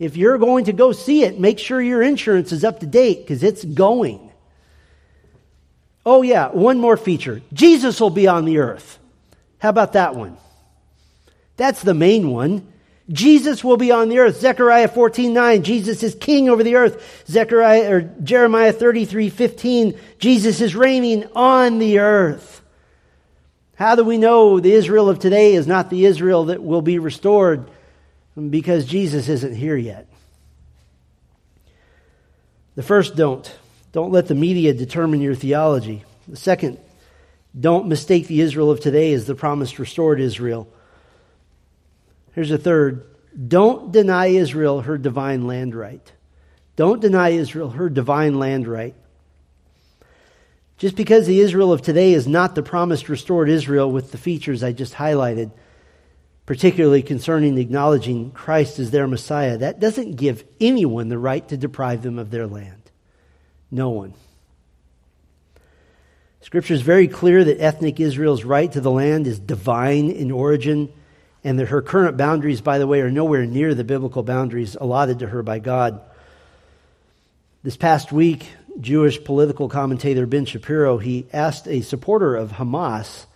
[0.00, 3.20] If you're going to go see it, make sure your insurance is up to date
[3.20, 4.32] because it's going.
[6.06, 8.98] Oh, yeah, one more feature Jesus will be on the earth.
[9.58, 10.38] How about that one?
[11.58, 12.66] That's the main one.
[13.10, 14.40] Jesus will be on the earth.
[14.40, 17.24] Zechariah 14, 9, Jesus is king over the earth.
[17.26, 22.62] Zechariah or Jeremiah 33, 15, Jesus is reigning on the earth.
[23.74, 26.98] How do we know the Israel of today is not the Israel that will be
[26.98, 27.68] restored?
[28.48, 30.08] Because Jesus isn't here yet.
[32.76, 33.52] The first don't.
[33.92, 36.04] Don't let the media determine your theology.
[36.28, 36.78] The second,
[37.58, 40.68] don't mistake the Israel of today as the promised restored Israel.
[42.32, 43.06] Here's a third
[43.48, 46.12] don't deny Israel her divine land right.
[46.76, 48.94] Don't deny Israel her divine land right.
[50.78, 54.62] Just because the Israel of today is not the promised restored Israel with the features
[54.62, 55.50] I just highlighted,
[56.50, 62.02] particularly concerning acknowledging Christ as their Messiah, that doesn't give anyone the right to deprive
[62.02, 62.90] them of their land.
[63.70, 64.14] No one.
[66.40, 70.92] Scripture is very clear that ethnic Israel's right to the land is divine in origin
[71.44, 75.20] and that her current boundaries, by the way, are nowhere near the biblical boundaries allotted
[75.20, 76.00] to her by God.
[77.62, 78.48] This past week,
[78.80, 83.26] Jewish political commentator Ben Shapiro, he asked a supporter of Hamas,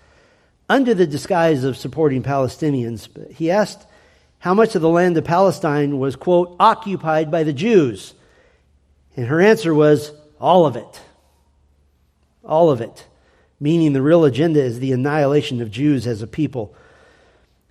[0.68, 3.87] under the disguise of supporting Palestinians, he asked
[4.38, 8.14] how much of the land of Palestine was, quote, occupied by the Jews.
[9.16, 11.00] And her answer was, all of it.
[12.44, 13.07] All of it.
[13.59, 16.74] Meaning the real agenda is the annihilation of Jews as a people.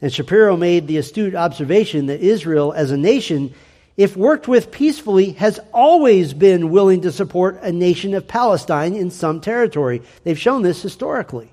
[0.02, 3.54] And Shapiro made the astute observation that Israel as a nation,
[3.96, 9.12] if worked with peacefully, has always been willing to support a nation of Palestine in
[9.12, 10.02] some territory.
[10.24, 11.53] They've shown this historically.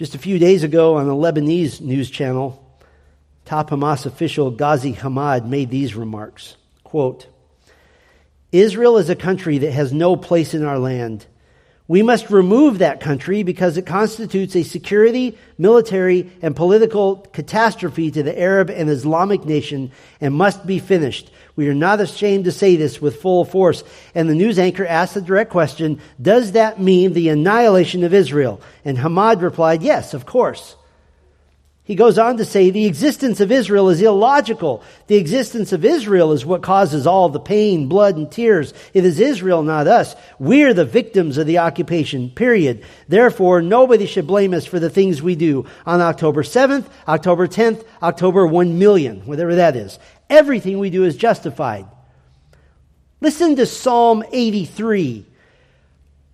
[0.00, 2.66] Just a few days ago on a Lebanese news channel,
[3.44, 6.56] top Hamas official Ghazi Hamad made these remarks.
[6.84, 7.26] Quote,
[8.50, 11.26] Israel is a country that has no place in our land.
[11.86, 18.22] We must remove that country because it constitutes a security, military, and political catastrophe to
[18.22, 21.30] the Arab and Islamic nation and must be finished.
[21.60, 23.84] We are not ashamed to say this with full force.
[24.14, 28.62] And the news anchor asked the direct question, does that mean the annihilation of Israel?
[28.82, 30.74] And Hamad replied, yes, of course.
[31.84, 34.82] He goes on to say the existence of Israel is illogical.
[35.08, 38.72] The existence of Israel is what causes all the pain, blood, and tears.
[38.94, 40.16] It is Israel, not us.
[40.38, 42.84] We're the victims of the occupation, period.
[43.06, 47.84] Therefore, nobody should blame us for the things we do on October 7th, October 10th,
[48.02, 49.98] October 1 million, whatever that is.
[50.30, 51.86] Everything we do is justified.
[53.20, 55.26] Listen to Psalm 83.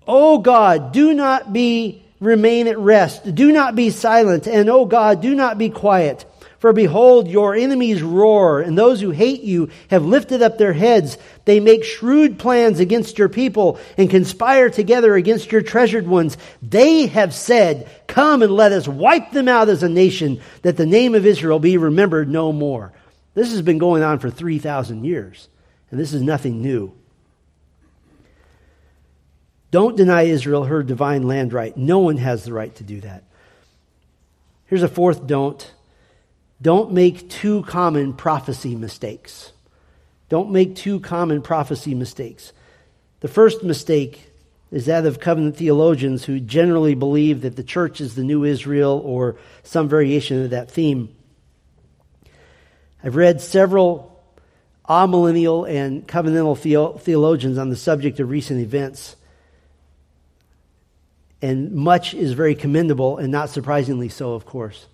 [0.07, 3.35] Oh God, do not be remain at rest.
[3.35, 6.25] Do not be silent, and, O God, do not be quiet.
[6.59, 11.19] For behold, your enemies roar, and those who hate you have lifted up their heads.
[11.45, 16.39] They make shrewd plans against your people and conspire together against your treasured ones.
[16.63, 20.87] They have said, Come and let us wipe them out as a nation, that the
[20.87, 22.93] name of Israel be remembered no more.
[23.37, 25.49] This has been going on for 3,000 years,
[25.91, 26.95] and this is nothing new.
[29.71, 31.77] Don't deny Israel her divine land right.
[31.77, 33.25] No one has the right to do that.
[34.65, 35.71] Here's a fourth don't.
[36.63, 39.53] Don't make two common prophecy mistakes.
[40.31, 42.55] Don't make two common prophecy mistakes.
[43.21, 44.31] The first mistake
[44.71, 49.03] is that of covenant theologians who generally believe that the church is the new Israel
[49.05, 51.15] or some variation of that theme.
[53.07, 54.21] I've read several
[54.89, 59.15] amillennial and covenantal theologians on the subject of recent events
[61.41, 64.87] and much is very commendable, and not surprisingly so, of course.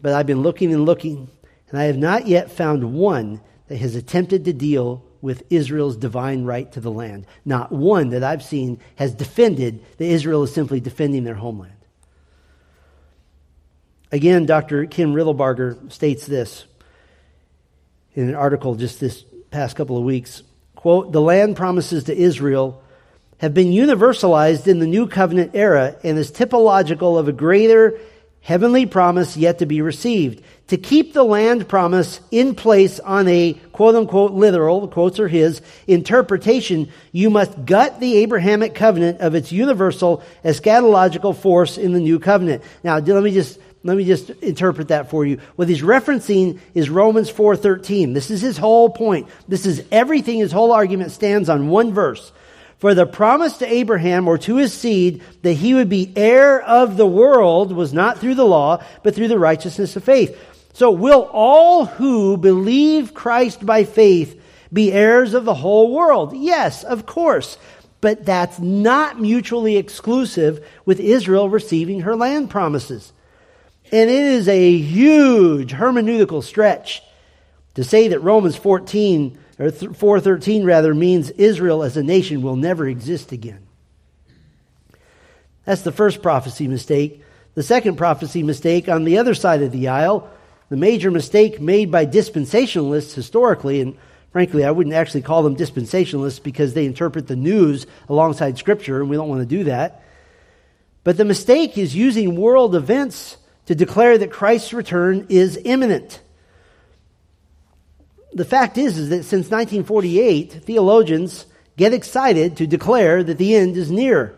[0.00, 1.28] But I've been looking and looking,
[1.70, 6.44] and I have not yet found one that has attempted to deal with Israel's divine
[6.44, 7.26] right to the land.
[7.44, 11.72] Not one that I've seen has defended that Israel is simply defending their homeland.
[14.12, 14.86] Again, Dr.
[14.86, 16.66] Kim Riddlebarger states this
[18.14, 20.42] in an article just this past couple of weeks.
[20.74, 22.82] Quote, the land promises to Israel
[23.38, 27.98] have been universalized in the new covenant era and is typological of a greater
[28.40, 30.44] heavenly promise yet to be received.
[30.68, 35.28] To keep the land promise in place on a quote unquote literal, the quotes are
[35.28, 42.00] his, interpretation, you must gut the Abrahamic covenant of its universal eschatological force in the
[42.00, 42.62] new covenant.
[42.82, 45.38] Now, let me just let me just interpret that for you.
[45.56, 48.14] What he's referencing is Romans 4:13.
[48.14, 49.28] This is his whole point.
[49.46, 52.32] This is everything his whole argument stands on one verse.
[52.78, 56.96] For the promise to Abraham or to his seed that he would be heir of
[56.96, 60.36] the world was not through the law, but through the righteousness of faith.
[60.72, 64.40] So will all who believe Christ by faith
[64.72, 66.34] be heirs of the whole world?
[66.34, 67.58] Yes, of course.
[68.00, 73.12] But that's not mutually exclusive with Israel receiving her land promises.
[73.92, 77.02] And it is a huge hermeneutical stretch
[77.74, 82.88] to say that Romans 14 or 413 rather means Israel as a nation will never
[82.88, 83.66] exist again.
[85.64, 87.22] That's the first prophecy mistake.
[87.54, 90.28] The second prophecy mistake on the other side of the aisle,
[90.70, 93.96] the major mistake made by dispensationalists historically, and
[94.32, 99.08] frankly, I wouldn't actually call them dispensationalists because they interpret the news alongside Scripture, and
[99.08, 100.02] we don't want to do that.
[101.04, 106.20] But the mistake is using world events to declare that Christ's return is imminent.
[108.32, 111.46] The fact is, is that since 1948, theologians
[111.76, 114.36] get excited to declare that the end is near.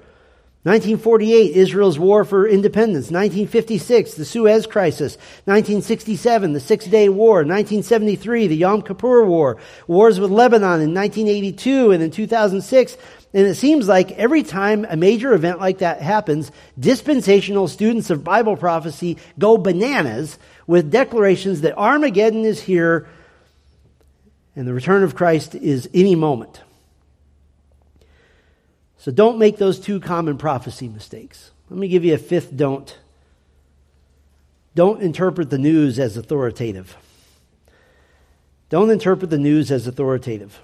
[0.66, 3.12] 1948, Israel's war for independence.
[3.12, 5.14] 1956, the Suez Crisis.
[5.44, 7.44] 1967, the Six Day War.
[7.44, 9.58] 1973, the Yom Kippur War.
[9.86, 12.96] Wars with Lebanon in 1982 and in 2006.
[13.32, 18.24] And it seems like every time a major event like that happens, dispensational students of
[18.24, 23.06] Bible prophecy go bananas with declarations that Armageddon is here
[24.56, 26.60] and the return of Christ is any moment.
[29.06, 31.52] So don't make those two common prophecy mistakes.
[31.70, 32.98] Let me give you a fifth don't.
[34.74, 36.96] Don't interpret the news as authoritative.
[38.68, 40.58] Don't interpret the news as authoritative.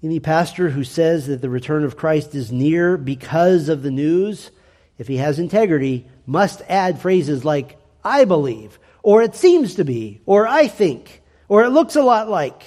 [0.00, 4.52] Any pastor who says that the return of Christ is near because of the news,
[4.96, 10.20] if he has integrity, must add phrases like, I believe, or it seems to be,
[10.24, 12.62] or I think, or it looks a lot like.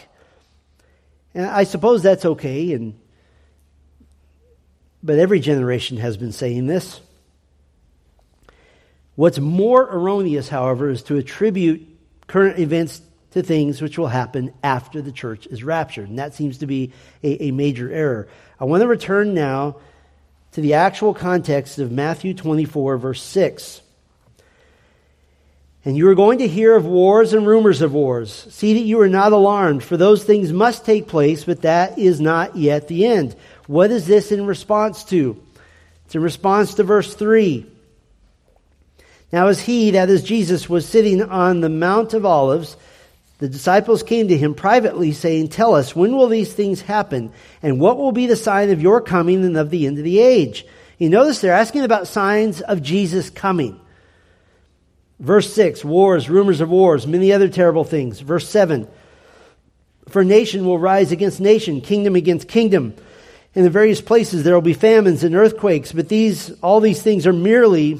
[1.33, 2.95] And I suppose that's okay, and,
[5.03, 7.01] but every generation has been saying this.
[9.15, 11.87] What's more erroneous, however, is to attribute
[12.27, 16.09] current events to things which will happen after the church is raptured.
[16.09, 16.91] And that seems to be
[17.23, 18.27] a, a major error.
[18.59, 19.77] I want to return now
[20.53, 23.81] to the actual context of Matthew 24, verse 6.
[25.83, 28.47] And you are going to hear of wars and rumors of wars.
[28.51, 32.21] See that you are not alarmed, for those things must take place, but that is
[32.21, 33.35] not yet the end.
[33.67, 35.41] What is this in response to?
[36.05, 37.65] It's in response to verse 3.
[39.31, 42.75] Now, as he, that is Jesus, was sitting on the Mount of Olives,
[43.37, 47.31] the disciples came to him privately, saying, Tell us, when will these things happen?
[47.63, 50.19] And what will be the sign of your coming and of the end of the
[50.19, 50.65] age?
[50.97, 53.79] You notice they're asking about signs of Jesus coming.
[55.19, 58.19] Verse 6, wars, rumors of wars, many other terrible things.
[58.19, 58.87] Verse 7,
[60.09, 62.95] for nation will rise against nation, kingdom against kingdom.
[63.53, 67.27] In the various places there will be famines and earthquakes, but these, all these things
[67.27, 67.99] are merely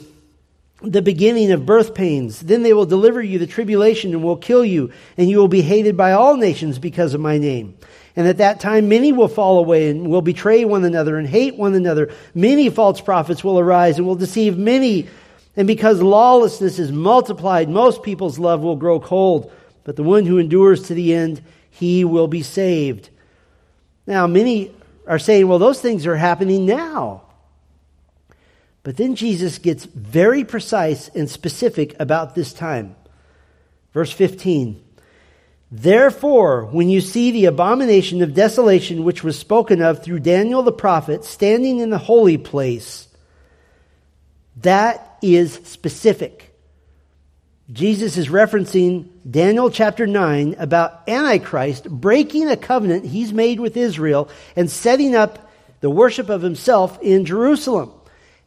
[0.81, 2.39] the beginning of birth pains.
[2.39, 5.61] Then they will deliver you the tribulation and will kill you, and you will be
[5.61, 7.77] hated by all nations because of my name.
[8.15, 11.55] And at that time, many will fall away and will betray one another and hate
[11.55, 12.11] one another.
[12.33, 15.07] Many false prophets will arise and will deceive many.
[15.55, 19.51] And because lawlessness is multiplied, most people's love will grow cold.
[19.83, 23.09] But the one who endures to the end, he will be saved.
[24.05, 24.71] Now, many
[25.07, 27.23] are saying, well, those things are happening now.
[28.83, 32.95] But then Jesus gets very precise and specific about this time.
[33.93, 34.83] Verse 15.
[35.71, 40.71] Therefore, when you see the abomination of desolation which was spoken of through Daniel the
[40.71, 43.07] prophet standing in the holy place,
[44.57, 46.50] that is specific.
[47.71, 54.29] Jesus is referencing Daniel chapter 9 about Antichrist breaking a covenant he's made with Israel
[54.57, 55.49] and setting up
[55.79, 57.91] the worship of himself in Jerusalem.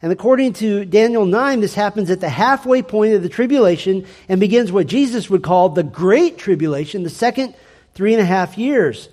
[0.01, 4.39] And according to Daniel 9, this happens at the halfway point of the tribulation and
[4.39, 7.55] begins what Jesus would call the Great Tribulation, the second
[7.95, 9.09] three and a half years.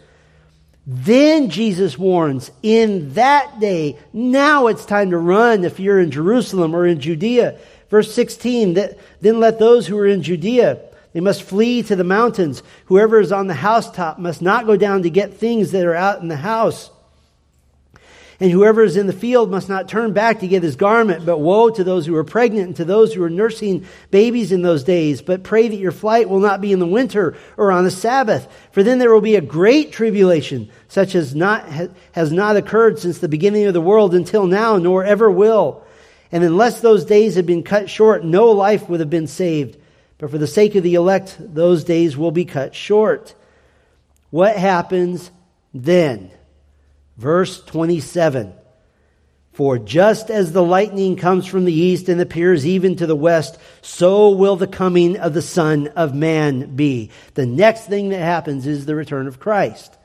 [0.86, 6.74] Then Jesus warns, in that day, now it's time to run if you're in Jerusalem
[6.74, 7.58] or in Judea.
[7.92, 8.72] Verse 16,
[9.20, 10.80] then let those who are in Judea,
[11.12, 12.62] they must flee to the mountains.
[12.86, 16.22] Whoever is on the housetop must not go down to get things that are out
[16.22, 16.90] in the house.
[18.40, 21.36] And whoever is in the field must not turn back to get his garment, but
[21.36, 24.84] woe to those who are pregnant and to those who are nursing babies in those
[24.84, 25.20] days.
[25.20, 28.48] But pray that your flight will not be in the winter or on the Sabbath,
[28.70, 31.68] for then there will be a great tribulation, such as not,
[32.12, 35.84] has not occurred since the beginning of the world until now, nor ever will.
[36.32, 39.76] And unless those days had been cut short, no life would have been saved.
[40.16, 43.34] But for the sake of the elect, those days will be cut short.
[44.30, 45.30] What happens
[45.74, 46.30] then?
[47.18, 48.54] Verse 27
[49.52, 53.58] For just as the lightning comes from the east and appears even to the west,
[53.82, 57.10] so will the coming of the Son of Man be.
[57.34, 59.98] The next thing that happens is the return of Christ.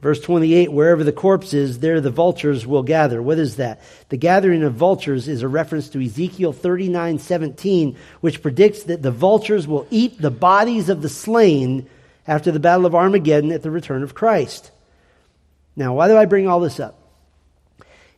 [0.00, 3.20] Verse 28 Wherever the corpse is, there the vultures will gather.
[3.20, 3.80] What is that?
[4.08, 9.10] The gathering of vultures is a reference to Ezekiel 39 17, which predicts that the
[9.10, 11.88] vultures will eat the bodies of the slain
[12.26, 14.70] after the Battle of Armageddon at the return of Christ.
[15.74, 16.96] Now, why do I bring all this up?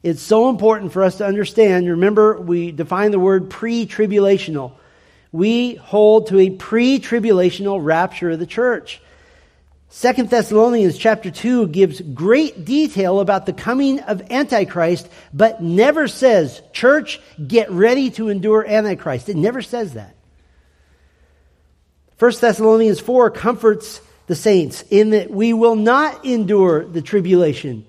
[0.02, 1.86] It's so important for us to understand.
[1.88, 4.72] Remember, we define the word pre tribulational.
[5.32, 9.00] We hold to a pre tribulational rapture of the church.
[9.92, 16.62] Second Thessalonians chapter 2 gives great detail about the coming of Antichrist, but never says,
[16.72, 19.28] church, get ready to endure Antichrist.
[19.28, 20.14] It never says that.
[22.18, 27.84] First Thessalonians 4 comforts the saints in that we will not endure the tribulation.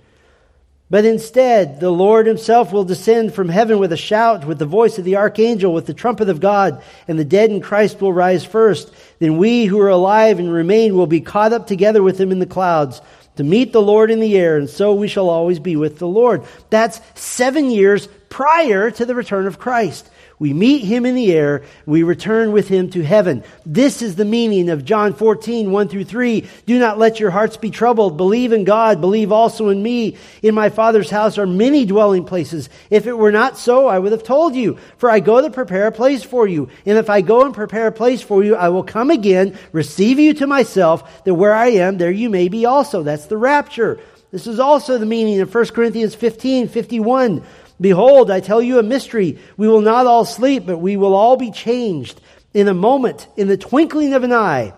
[0.92, 4.98] But instead, the Lord himself will descend from heaven with a shout, with the voice
[4.98, 8.44] of the archangel, with the trumpet of God, and the dead in Christ will rise
[8.44, 8.94] first.
[9.18, 12.40] Then we who are alive and remain will be caught up together with him in
[12.40, 13.02] the clouds
[13.38, 16.10] to meet the Lord in the air, and so we shall always be with the
[16.10, 16.44] Lord.
[16.70, 20.10] That's seven years prior to the return of Christ.
[20.42, 21.62] We meet him in the air.
[21.86, 23.44] We return with him to heaven.
[23.64, 26.50] This is the meaning of John 14, 1 through 3.
[26.66, 28.18] Do not let your hearts be troubled.
[28.18, 29.02] Believe in God.
[29.02, 30.18] Believe also in me.
[30.42, 32.70] In my Father's house are many dwelling places.
[32.90, 34.80] If it were not so, I would have told you.
[34.98, 36.70] For I go to prepare a place for you.
[36.88, 40.18] And if I go and prepare a place for you, I will come again, receive
[40.18, 43.04] you to myself, that where I am, there you may be also.
[43.04, 44.00] That's the rapture.
[44.32, 47.44] This is also the meaning of 1 Corinthians 15, 51.
[47.82, 49.40] Behold, I tell you a mystery.
[49.58, 52.22] We will not all sleep, but we will all be changed
[52.54, 54.74] in a moment, in the twinkling of an eye,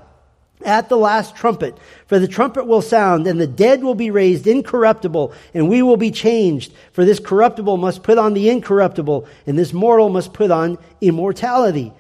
[0.64, 1.78] at the last trumpet.
[2.08, 5.98] For the trumpet will sound, and the dead will be raised incorruptible, and we will
[5.98, 6.72] be changed.
[6.94, 11.92] For this corruptible must put on the incorruptible, and this mortal must put on immortality.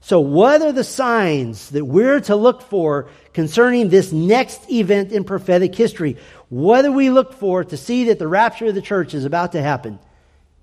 [0.00, 5.22] So, what are the signs that we're to look for concerning this next event in
[5.24, 6.16] prophetic history?
[6.48, 9.52] What do we look for to see that the rapture of the church is about
[9.52, 10.00] to happen?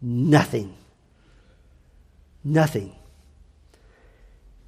[0.01, 0.75] Nothing.
[2.43, 2.95] Nothing.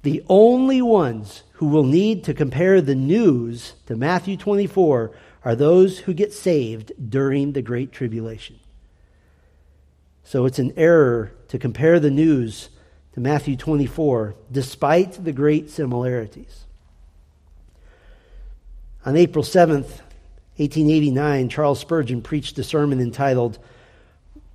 [0.02, 5.12] The only ones who will need to compare the news to Matthew 24
[5.44, 8.58] are those who get saved during the Great Tribulation.
[10.24, 12.70] So it's an error to compare the news
[13.14, 16.66] to Matthew 24, despite the great similarities.
[19.04, 20.02] On April 7th,
[20.56, 23.58] 1889, Charles Spurgeon preached a sermon entitled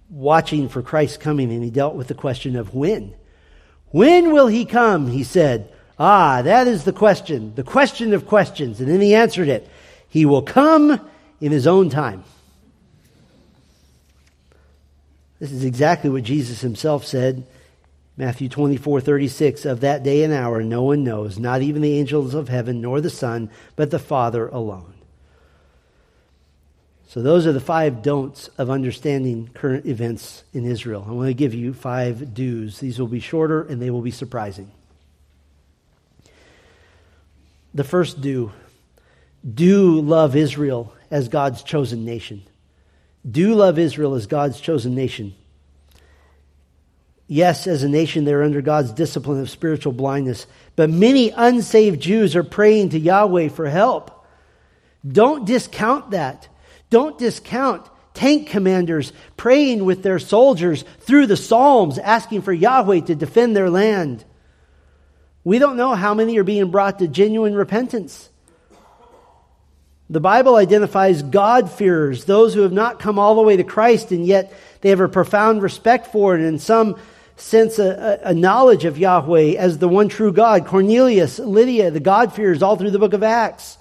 [0.10, 3.14] watching for Christ's coming, and he dealt with the question of when.
[3.90, 5.08] When will he come?
[5.08, 5.72] He said.
[5.98, 8.82] Ah, that is the question, the question of questions.
[8.82, 9.70] And then he answered it.
[10.10, 11.00] He will come
[11.40, 12.24] in his own time.
[15.40, 17.46] This is exactly what Jesus himself said.
[18.18, 22.34] Matthew 24, 36, of that day and hour no one knows, not even the angels
[22.34, 24.95] of heaven, nor the Son, but the Father alone.
[27.16, 31.06] So, those are the five don'ts of understanding current events in Israel.
[31.08, 32.78] I want to give you five do's.
[32.82, 34.70] These will be shorter and they will be surprising.
[37.74, 38.52] The first do
[39.50, 42.44] do love Israel as God's chosen nation.
[43.26, 45.36] Do love Israel as God's chosen nation.
[47.28, 52.36] Yes, as a nation, they're under God's discipline of spiritual blindness, but many unsaved Jews
[52.36, 54.28] are praying to Yahweh for help.
[55.08, 56.50] Don't discount that.
[56.90, 63.16] Don't discount tank commanders praying with their soldiers through the Psalms, asking for Yahweh to
[63.16, 64.24] defend their land.
[65.44, 68.30] We don't know how many are being brought to genuine repentance.
[70.10, 74.26] The Bible identifies God-fearers, those who have not come all the way to Christ and
[74.26, 76.98] yet they have a profound respect for it, and in some
[77.38, 80.68] sense a, a knowledge of Yahweh as the one true God.
[80.68, 83.80] Cornelius, Lydia, the God-fearers all through the book of Acts.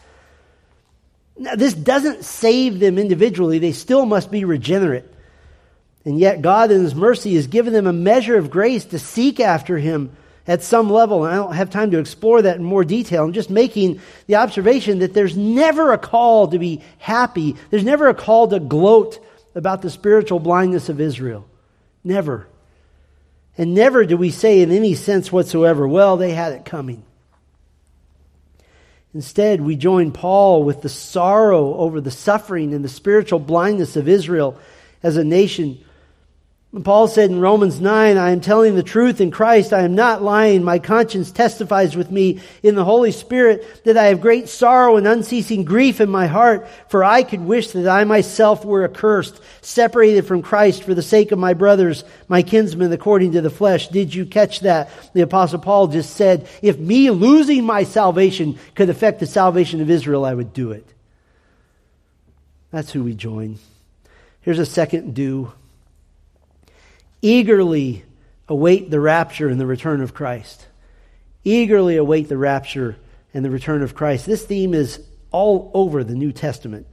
[1.37, 5.05] Now, this doesn't save them individually, they still must be regenerate.
[6.05, 9.41] And yet, God, in His mercy, has given them a measure of grace to seek
[9.41, 10.15] after Him
[10.47, 11.25] at some level.
[11.25, 13.25] And I don't have time to explore that in more detail.
[13.25, 18.09] I'm just making the observation that there's never a call to be happy, there's never
[18.09, 19.19] a call to gloat
[19.55, 21.49] about the spiritual blindness of Israel.
[22.03, 22.47] Never.
[23.57, 27.05] And never do we say in any sense whatsoever, well, they had it coming.
[29.15, 34.09] Instead, we join Paul with the sorrow over the suffering and the spiritual blindness of
[34.09, 34.59] Israel
[35.05, 35.79] as a nation
[36.83, 39.73] Paul said in Romans 9, I am telling the truth in Christ.
[39.73, 40.65] I am not lying.
[40.65, 45.07] My conscience testifies with me in the Holy Spirit that I have great sorrow and
[45.07, 50.27] unceasing grief in my heart, for I could wish that I myself were accursed, separated
[50.27, 53.87] from Christ for the sake of my brothers, my kinsmen according to the flesh.
[53.89, 54.91] Did you catch that?
[55.13, 59.91] The apostle Paul just said, if me losing my salvation could affect the salvation of
[59.91, 60.89] Israel, I would do it.
[62.73, 63.59] That's who we join.
[64.41, 65.53] Here's a second do
[67.25, 68.05] eagerly
[68.49, 70.67] await the rapture and the return of Christ.
[71.43, 72.97] Eagerly await the rapture
[73.33, 74.27] and the return of Christ.
[74.27, 75.01] This theme is
[75.31, 76.87] all over the New Testament.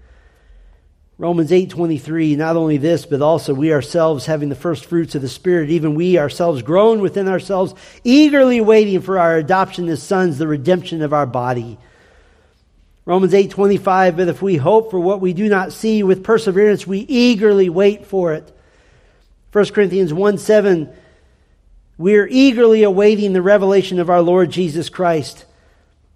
[1.18, 5.30] Romans 8:23 not only this but also we ourselves having the first fruits of the
[5.30, 10.48] spirit even we ourselves groan within ourselves eagerly waiting for our adoption as sons the
[10.48, 11.78] redemption of our body.
[13.06, 17.00] Romans 8:25 but if we hope for what we do not see with perseverance we
[17.00, 18.52] eagerly wait for it.
[19.52, 20.90] 1 Corinthians 1 7,
[21.98, 25.46] we're eagerly awaiting the revelation of our Lord Jesus Christ.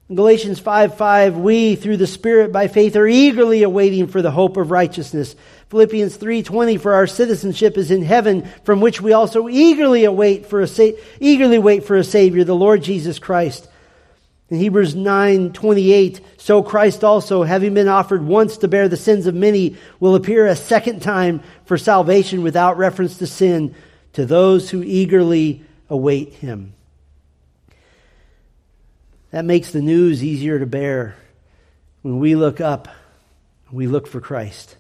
[0.08, 4.32] In Galatians 5 5, we, through the Spirit by faith, are eagerly awaiting for the
[4.32, 5.36] hope of righteousness.
[5.70, 10.62] Philippians 3:20 for our citizenship is in heaven from which we also eagerly await for
[10.62, 13.68] a sa- eagerly wait for a savior the Lord Jesus Christ
[14.50, 19.34] in Hebrews 9:28, so Christ also, having been offered once to bear the sins of
[19.34, 23.74] many, will appear a second time for salvation without reference to sin
[24.14, 26.74] to those who eagerly await him.
[29.32, 31.16] That makes the news easier to bear
[32.04, 32.88] when we look up,
[33.72, 34.78] we look for Christ.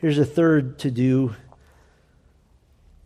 [0.00, 1.36] Here's a third to do.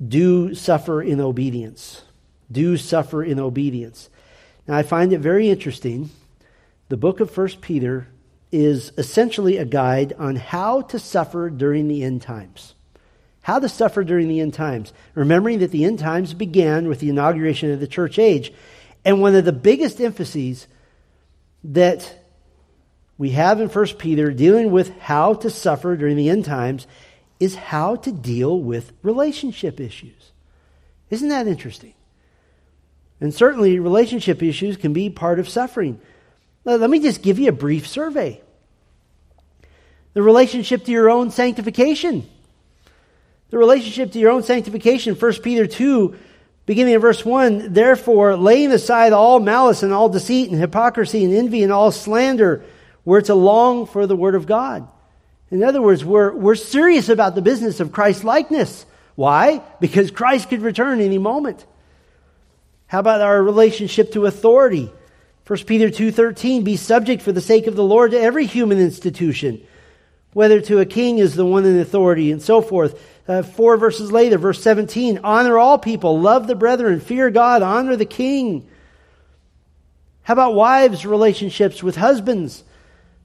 [0.07, 2.03] Do suffer in obedience.
[2.51, 4.09] Do suffer in obedience.
[4.67, 6.11] Now, I find it very interesting.
[6.89, 8.09] The book of 1 Peter
[8.51, 12.75] is essentially a guide on how to suffer during the end times.
[13.43, 14.93] How to suffer during the end times.
[15.15, 18.53] Remembering that the end times began with the inauguration of the church age.
[19.05, 20.69] And one of the biggest emphases
[21.65, 22.19] that
[23.19, 26.87] we have in 1 Peter dealing with how to suffer during the end times
[27.41, 30.31] is how to deal with relationship issues.
[31.11, 31.95] Isn't that interesting?
[33.23, 36.01] And certainly, relationship issues can be part of suffering.
[36.65, 38.41] Let me just give you a brief survey.
[40.15, 42.29] The relationship to your own sanctification.
[43.51, 46.17] The relationship to your own sanctification, 1 Peter 2,
[46.67, 51.33] beginning in verse 1 Therefore, laying aside all malice and all deceit and hypocrisy and
[51.33, 52.65] envy and all slander,
[53.05, 54.89] we're to long for the word of God.
[55.49, 58.85] In other words, we're, we're serious about the business of Christ likeness.
[59.15, 59.63] Why?
[59.79, 61.65] Because Christ could return any moment.
[62.93, 64.93] How about our relationship to authority?
[65.47, 69.63] 1 Peter 2:13 be subject for the sake of the Lord to every human institution
[70.35, 73.03] whether to a king is the one in authority and so forth.
[73.27, 77.97] Uh, four verses later, verse 17, honor all people, love the brethren, fear God, honor
[77.97, 78.67] the king.
[80.23, 82.63] How about wives' relationships with husbands?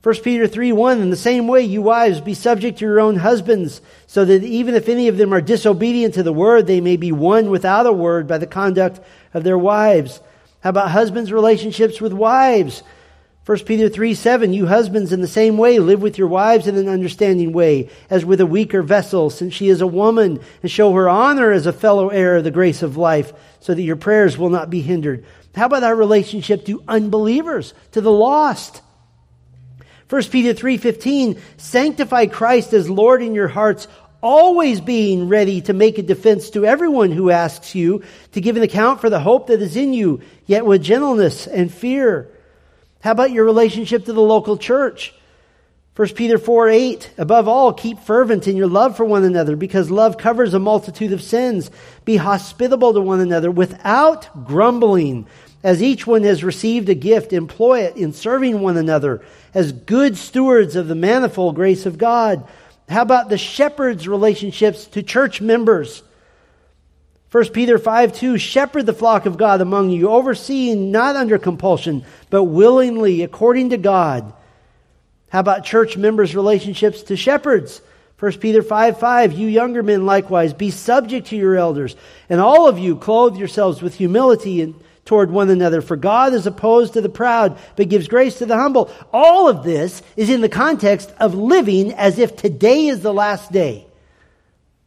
[0.03, 3.17] 1 Peter 3 1, in the same way, you wives, be subject to your own
[3.17, 6.97] husbands, so that even if any of them are disobedient to the word, they may
[6.97, 8.99] be won without a word by the conduct
[9.37, 10.19] of their wives.
[10.59, 12.83] How about husbands' relationships with wives?
[13.45, 16.75] 1 Peter 3 7, you husbands in the same way live with your wives in
[16.75, 20.91] an understanding way, as with a weaker vessel, since she is a woman, and show
[20.91, 23.31] her honor as a fellow heir of the grace of life,
[23.61, 25.23] so that your prayers will not be hindered.
[25.55, 28.81] How about our relationship to unbelievers, to the lost?
[30.09, 33.87] 1 Peter 3:15 sanctify Christ as Lord in your hearts
[34.21, 38.63] always being ready to make a defense to everyone who asks you to give an
[38.63, 42.29] account for the hope that is in you yet with gentleness and fear.
[43.01, 45.13] How about your relationship to the local church?
[45.95, 49.89] 1 Peter 4 8, above all, keep fervent in your love for one another, because
[49.89, 51.71] love covers a multitude of sins.
[52.05, 55.25] Be hospitable to one another without grumbling.
[55.63, 59.23] As each one has received a gift, employ it in serving one another
[59.55, 62.47] as good stewards of the manifold grace of God.
[62.87, 66.03] How about the shepherd's relationships to church members?
[67.31, 72.05] 1 Peter 5 2, shepherd the flock of God among you, overseeing not under compulsion,
[72.29, 74.33] but willingly, according to God.
[75.29, 77.81] How about church members' relationships to shepherds?
[78.19, 81.97] 1 Peter 5 5, you younger men likewise, be subject to your elders,
[82.29, 86.45] and all of you clothe yourselves with humility and toward one another, for God is
[86.45, 88.91] opposed to the proud, but gives grace to the humble.
[89.11, 93.51] All of this is in the context of living as if today is the last
[93.51, 93.87] day.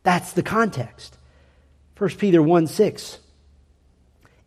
[0.04, 1.16] That's the context.
[1.98, 3.18] 1 Peter 1 6.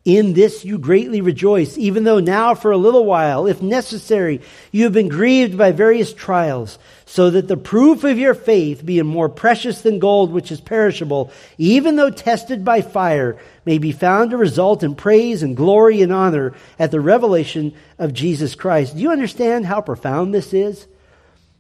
[0.05, 4.83] In this you greatly rejoice, even though now for a little while, if necessary, you
[4.83, 9.29] have been grieved by various trials, so that the proof of your faith, being more
[9.29, 14.37] precious than gold which is perishable, even though tested by fire, may be found to
[14.37, 18.95] result in praise and glory and honor at the revelation of Jesus Christ.
[18.95, 20.87] Do you understand how profound this is?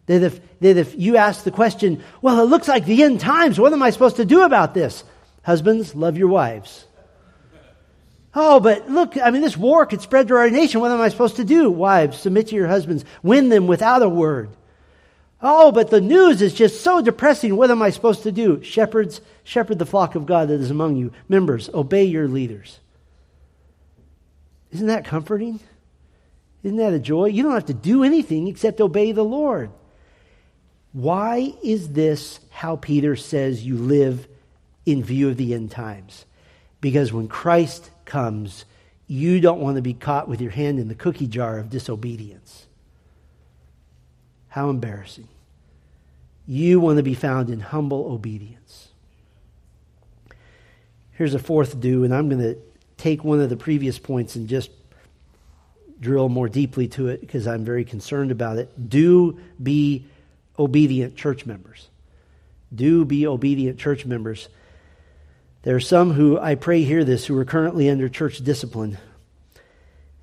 [0.05, 3.59] That if, that if you ask the question, well, it looks like the end times,
[3.59, 5.03] what am I supposed to do about this?
[5.43, 6.85] Husbands, love your wives.
[8.35, 10.81] Oh, but look, I mean, this war could spread to our nation.
[10.81, 11.69] What am I supposed to do?
[11.69, 13.05] Wives, submit to your husbands.
[13.21, 14.49] Win them without a word.
[15.45, 17.57] Oh, but the news is just so depressing.
[17.57, 18.63] What am I supposed to do?
[18.63, 21.11] Shepherds, shepherd the flock of God that is among you.
[21.27, 22.79] Members, obey your leaders.
[24.71, 25.59] Isn't that comforting?
[26.63, 27.25] Isn't that a joy?
[27.25, 29.69] You don't have to do anything except obey the Lord.
[30.93, 34.29] Why is this how Peter says you live
[34.85, 36.25] in view of the end times?
[36.79, 38.63] Because when Christ comes,
[39.07, 42.67] you don't want to be caught with your hand in the cookie jar of disobedience.
[44.53, 45.27] How embarrassing.
[46.45, 48.89] You want to be found in humble obedience.
[51.13, 52.59] Here's a fourth do, and I'm going to
[52.95, 54.69] take one of the previous points and just
[55.99, 58.91] drill more deeply to it because I'm very concerned about it.
[58.91, 60.05] Do be
[60.59, 61.89] obedient church members.
[62.75, 64.49] Do be obedient church members.
[65.63, 68.99] There are some who I pray hear this who are currently under church discipline.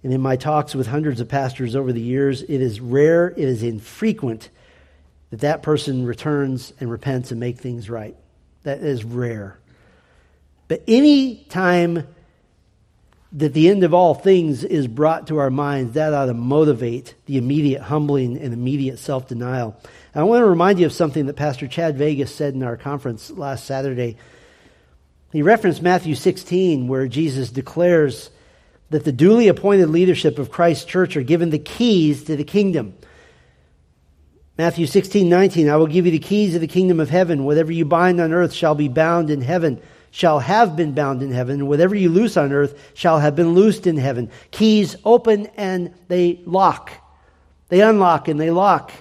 [0.03, 3.38] And in my talks with hundreds of pastors over the years, it is rare, it
[3.38, 4.48] is infrequent
[5.30, 8.16] that that person returns and repents and make things right.
[8.62, 9.59] That is rare.
[10.68, 12.07] But any time
[13.32, 17.14] that the end of all things is brought to our minds, that ought to motivate
[17.26, 19.76] the immediate humbling and immediate self denial.
[20.14, 23.30] I want to remind you of something that Pastor Chad Vegas said in our conference
[23.30, 24.16] last Saturday.
[25.32, 28.30] He referenced Matthew 16, where Jesus declares
[28.91, 32.95] that the duly appointed leadership of Christ's church are given the keys to the kingdom.
[34.59, 37.45] Matthew 16, 19, I will give you the keys of the kingdom of heaven.
[37.45, 39.80] Whatever you bind on earth shall be bound in heaven,
[40.11, 41.66] shall have been bound in heaven.
[41.66, 44.30] Whatever you loose on earth shall have been loosed in heaven.
[44.51, 46.93] Keys open and they lock.
[47.68, 48.93] They unlock and they lock.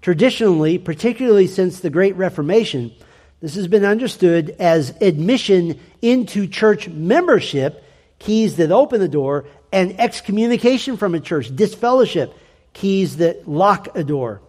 [0.00, 2.92] Traditionally, particularly since the Great Reformation,
[3.40, 7.84] this has been understood as admission into church membership,
[8.18, 12.34] keys that open the door, and excommunication from a church, disfellowship,
[12.72, 14.40] keys that lock a door.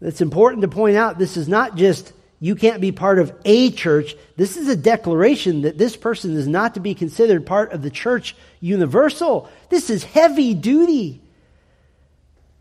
[0.00, 2.12] It's important to point out this is not just
[2.42, 4.16] you can't be part of a church.
[4.36, 7.90] This is a declaration that this person is not to be considered part of the
[7.90, 9.50] church universal.
[9.68, 11.20] This is heavy duty.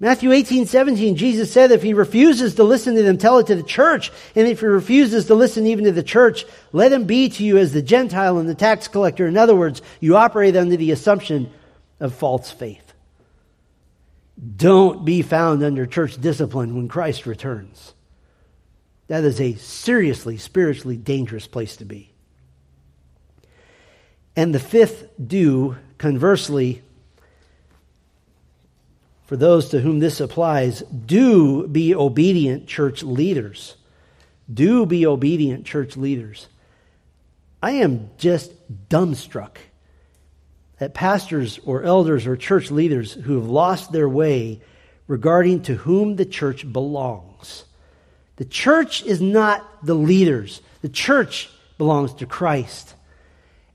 [0.02, 3.56] Matthew 18, 17, Jesus said if he refuses to listen to them, tell it to
[3.56, 4.12] the church.
[4.34, 7.58] And if he refuses to listen even to the church, let him be to you
[7.58, 9.28] as the Gentile and the tax collector.
[9.28, 11.52] In other words, you operate under the assumption
[12.00, 12.94] of false faith.
[14.56, 17.94] Don't be found under church discipline when Christ returns.
[19.08, 22.14] That is a seriously, spiritually dangerous place to be.
[24.34, 26.84] And the fifth do, conversely,
[29.30, 33.76] for those to whom this applies, do be obedient church leaders.
[34.52, 36.48] Do be obedient church leaders.
[37.62, 38.52] I am just
[38.90, 39.58] dumbstruck
[40.80, 44.62] at pastors or elders or church leaders who have lost their way
[45.06, 47.66] regarding to whom the church belongs.
[48.38, 52.96] The church is not the leaders, the church belongs to Christ.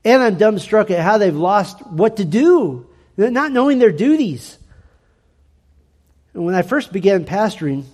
[0.03, 4.57] And I'm dumbstruck at how they've lost what to do, not knowing their duties.
[6.35, 7.85] And when I first began pastoring,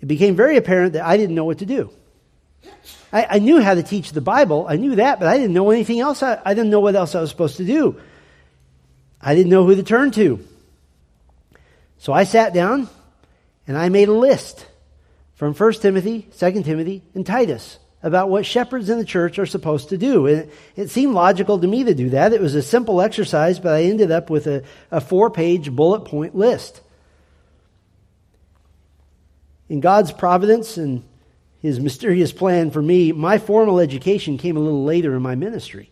[0.00, 1.90] it became very apparent that I didn't know what to do.
[3.12, 5.70] I, I knew how to teach the Bible, I knew that, but I didn't know
[5.70, 6.22] anything else.
[6.22, 8.00] I, I didn't know what else I was supposed to do.
[9.22, 10.44] I didn't know who to turn to.
[11.98, 12.88] So I sat down
[13.66, 14.66] and I made a list
[15.34, 19.90] from 1 Timothy, 2 Timothy, and Titus about what shepherds in the church are supposed
[19.90, 20.26] to do.
[20.26, 22.32] And it seemed logical to me to do that.
[22.32, 26.06] It was a simple exercise, but I ended up with a, a four page bullet
[26.06, 26.80] point list.
[29.68, 31.04] In God's providence and
[31.60, 35.90] his mysterious plan for me, my formal education came a little later in my ministry.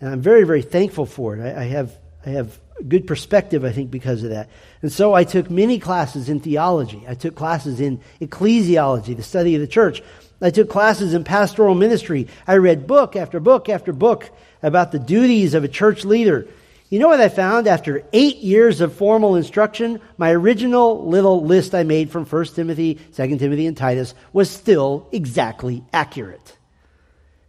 [0.00, 1.42] And I'm very, very thankful for it.
[1.42, 1.92] I, I have,
[2.24, 2.58] I have
[2.88, 4.48] good perspective, I think, because of that.
[4.80, 7.04] And so I took many classes in theology.
[7.06, 10.02] I took classes in ecclesiology, the study of the church.
[10.40, 12.28] I took classes in pastoral ministry.
[12.46, 14.30] I read book after book after book
[14.62, 16.46] about the duties of a church leader.
[16.88, 20.00] You know what I found after eight years of formal instruction?
[20.18, 25.06] My original little list I made from 1 Timothy, 2 Timothy, and Titus was still
[25.12, 26.56] exactly accurate.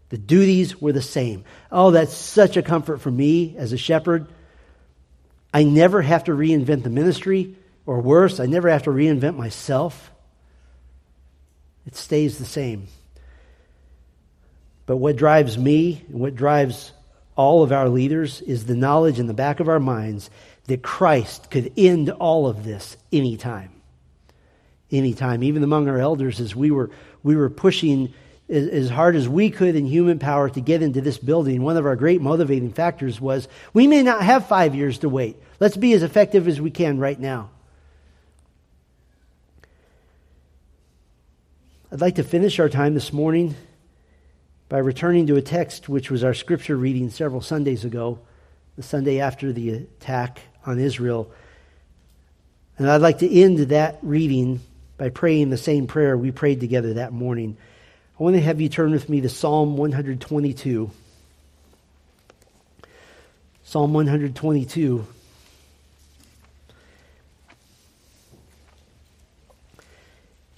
[0.09, 1.45] The duties were the same.
[1.71, 4.27] Oh, that's such a comfort for me as a shepherd.
[5.53, 10.10] I never have to reinvent the ministry, or worse, I never have to reinvent myself.
[11.91, 12.87] It stays the same.
[14.85, 16.91] But what drives me what drives
[17.35, 20.29] all of our leaders is the knowledge in the back of our minds
[20.67, 23.71] that Christ could end all of this anytime.
[24.91, 25.43] Anytime.
[25.43, 26.91] Even among our elders, as we were,
[27.23, 28.13] we were pushing
[28.49, 31.85] as hard as we could in human power to get into this building, one of
[31.85, 35.37] our great motivating factors was we may not have five years to wait.
[35.61, 37.49] Let's be as effective as we can right now.
[41.93, 43.53] I'd like to finish our time this morning
[44.69, 48.19] by returning to a text which was our scripture reading several Sundays ago,
[48.77, 51.29] the Sunday after the attack on Israel.
[52.77, 54.61] And I'd like to end that reading
[54.95, 57.57] by praying the same prayer we prayed together that morning.
[58.17, 60.91] I want to have you turn with me to Psalm 122.
[63.63, 65.05] Psalm 122.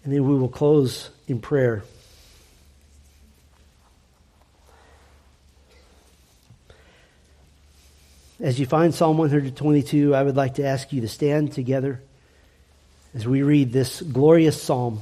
[0.03, 1.83] And then we will close in prayer.
[8.39, 12.01] As you find Psalm 122, I would like to ask you to stand together
[13.15, 14.99] as we read this glorious psalm.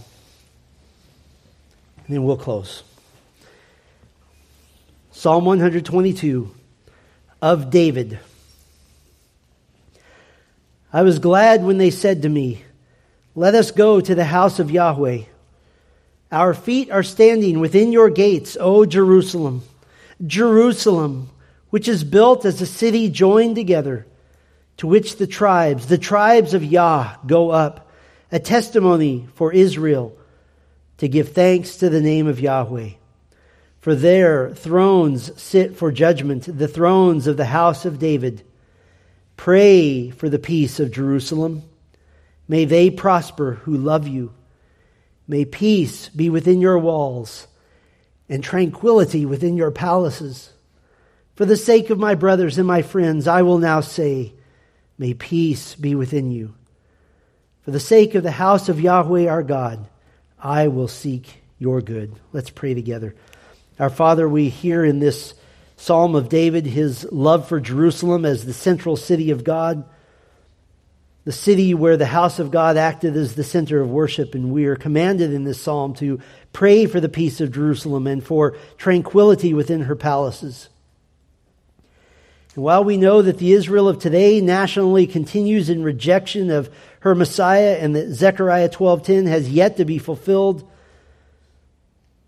[1.98, 2.84] And then we'll close.
[5.12, 6.54] Psalm 122
[7.42, 8.20] of David.
[10.94, 12.64] I was glad when they said to me,
[13.36, 15.24] Let us go to the house of Yahweh.
[16.32, 19.64] Our feet are standing within your gates, O Jerusalem.
[20.26, 21.30] Jerusalem
[21.72, 24.06] which is built as a city joined together,
[24.78, 27.90] to which the tribes, the tribes of Yah, go up,
[28.32, 30.16] a testimony for Israel,
[30.98, 32.90] to give thanks to the name of Yahweh.
[33.80, 38.44] For there thrones sit for judgment, the thrones of the house of David.
[39.38, 41.64] Pray for the peace of Jerusalem.
[42.52, 44.34] May they prosper who love you.
[45.26, 47.48] May peace be within your walls
[48.28, 50.52] and tranquility within your palaces.
[51.36, 54.34] For the sake of my brothers and my friends, I will now say,
[54.98, 56.54] May peace be within you.
[57.62, 59.88] For the sake of the house of Yahweh our God,
[60.38, 62.14] I will seek your good.
[62.34, 63.16] Let's pray together.
[63.80, 65.36] Our Father, we hear in this
[65.78, 69.86] Psalm of David his love for Jerusalem as the central city of God,
[71.24, 74.34] the city where the house of God acted as the center of worship.
[74.34, 76.20] And we are commanded in this psalm to
[76.52, 80.70] pray for the peace of Jerusalem and for tranquility within her palaces.
[82.56, 86.70] And while we know that the Israel of today nationally continues in rejection of
[87.02, 90.68] her Messiah and that Zechariah 12:10 has yet to be fulfilled,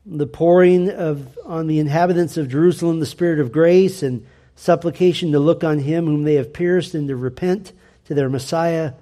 [0.05, 4.25] the pouring of on the inhabitants of Jerusalem the spirit of grace and
[4.55, 7.73] supplication to look on him whom they have pierced and to repent
[8.05, 8.93] to their Messiah.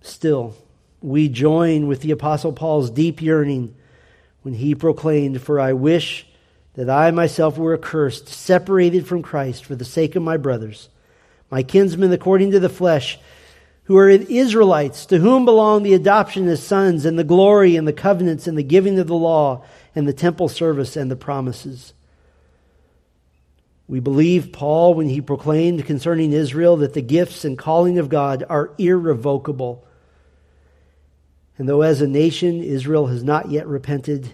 [0.00, 0.54] Still,
[1.02, 3.74] we join with the apostle Paul's deep yearning
[4.42, 6.26] when he proclaimed, "For I wish
[6.74, 10.88] that I myself were accursed, separated from Christ for the sake of my brothers,
[11.50, 13.18] my kinsmen according to the flesh,
[13.84, 17.92] who are Israelites, to whom belong the adoption as sons, and the glory, and the
[17.92, 19.64] covenants, and the giving of the law,
[19.96, 21.92] and the temple service, and the promises.
[23.90, 28.44] We believe Paul when he proclaimed concerning Israel that the gifts and calling of God
[28.48, 29.84] are irrevocable.
[31.58, 34.32] And though as a nation Israel has not yet repented,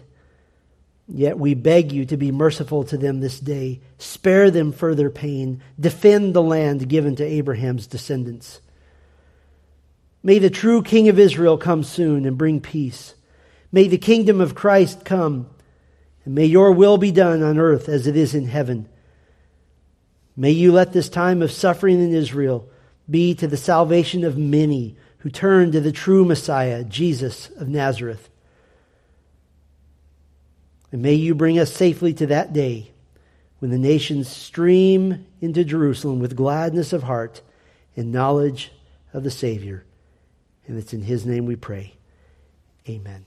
[1.09, 3.81] Yet we beg you to be merciful to them this day.
[3.97, 5.63] Spare them further pain.
[5.81, 8.61] Defend the land given to Abraham's descendants.
[10.23, 13.15] May the true King of Israel come soon and bring peace.
[13.73, 15.49] May the kingdom of Christ come,
[16.27, 18.91] and may your will be done on earth as it is in heaven.
[20.37, 22.69] May you let this time of suffering in Israel
[23.09, 28.29] be to the salvation of many who turn to the true Messiah, Jesus of Nazareth.
[30.93, 32.91] And may you bring us safely to that day
[33.59, 37.41] when the nations stream into Jerusalem with gladness of heart
[37.97, 38.71] and knowledge
[39.13, 39.85] of the Savior.
[40.67, 41.95] And it's in His name we pray.
[42.89, 43.25] Amen.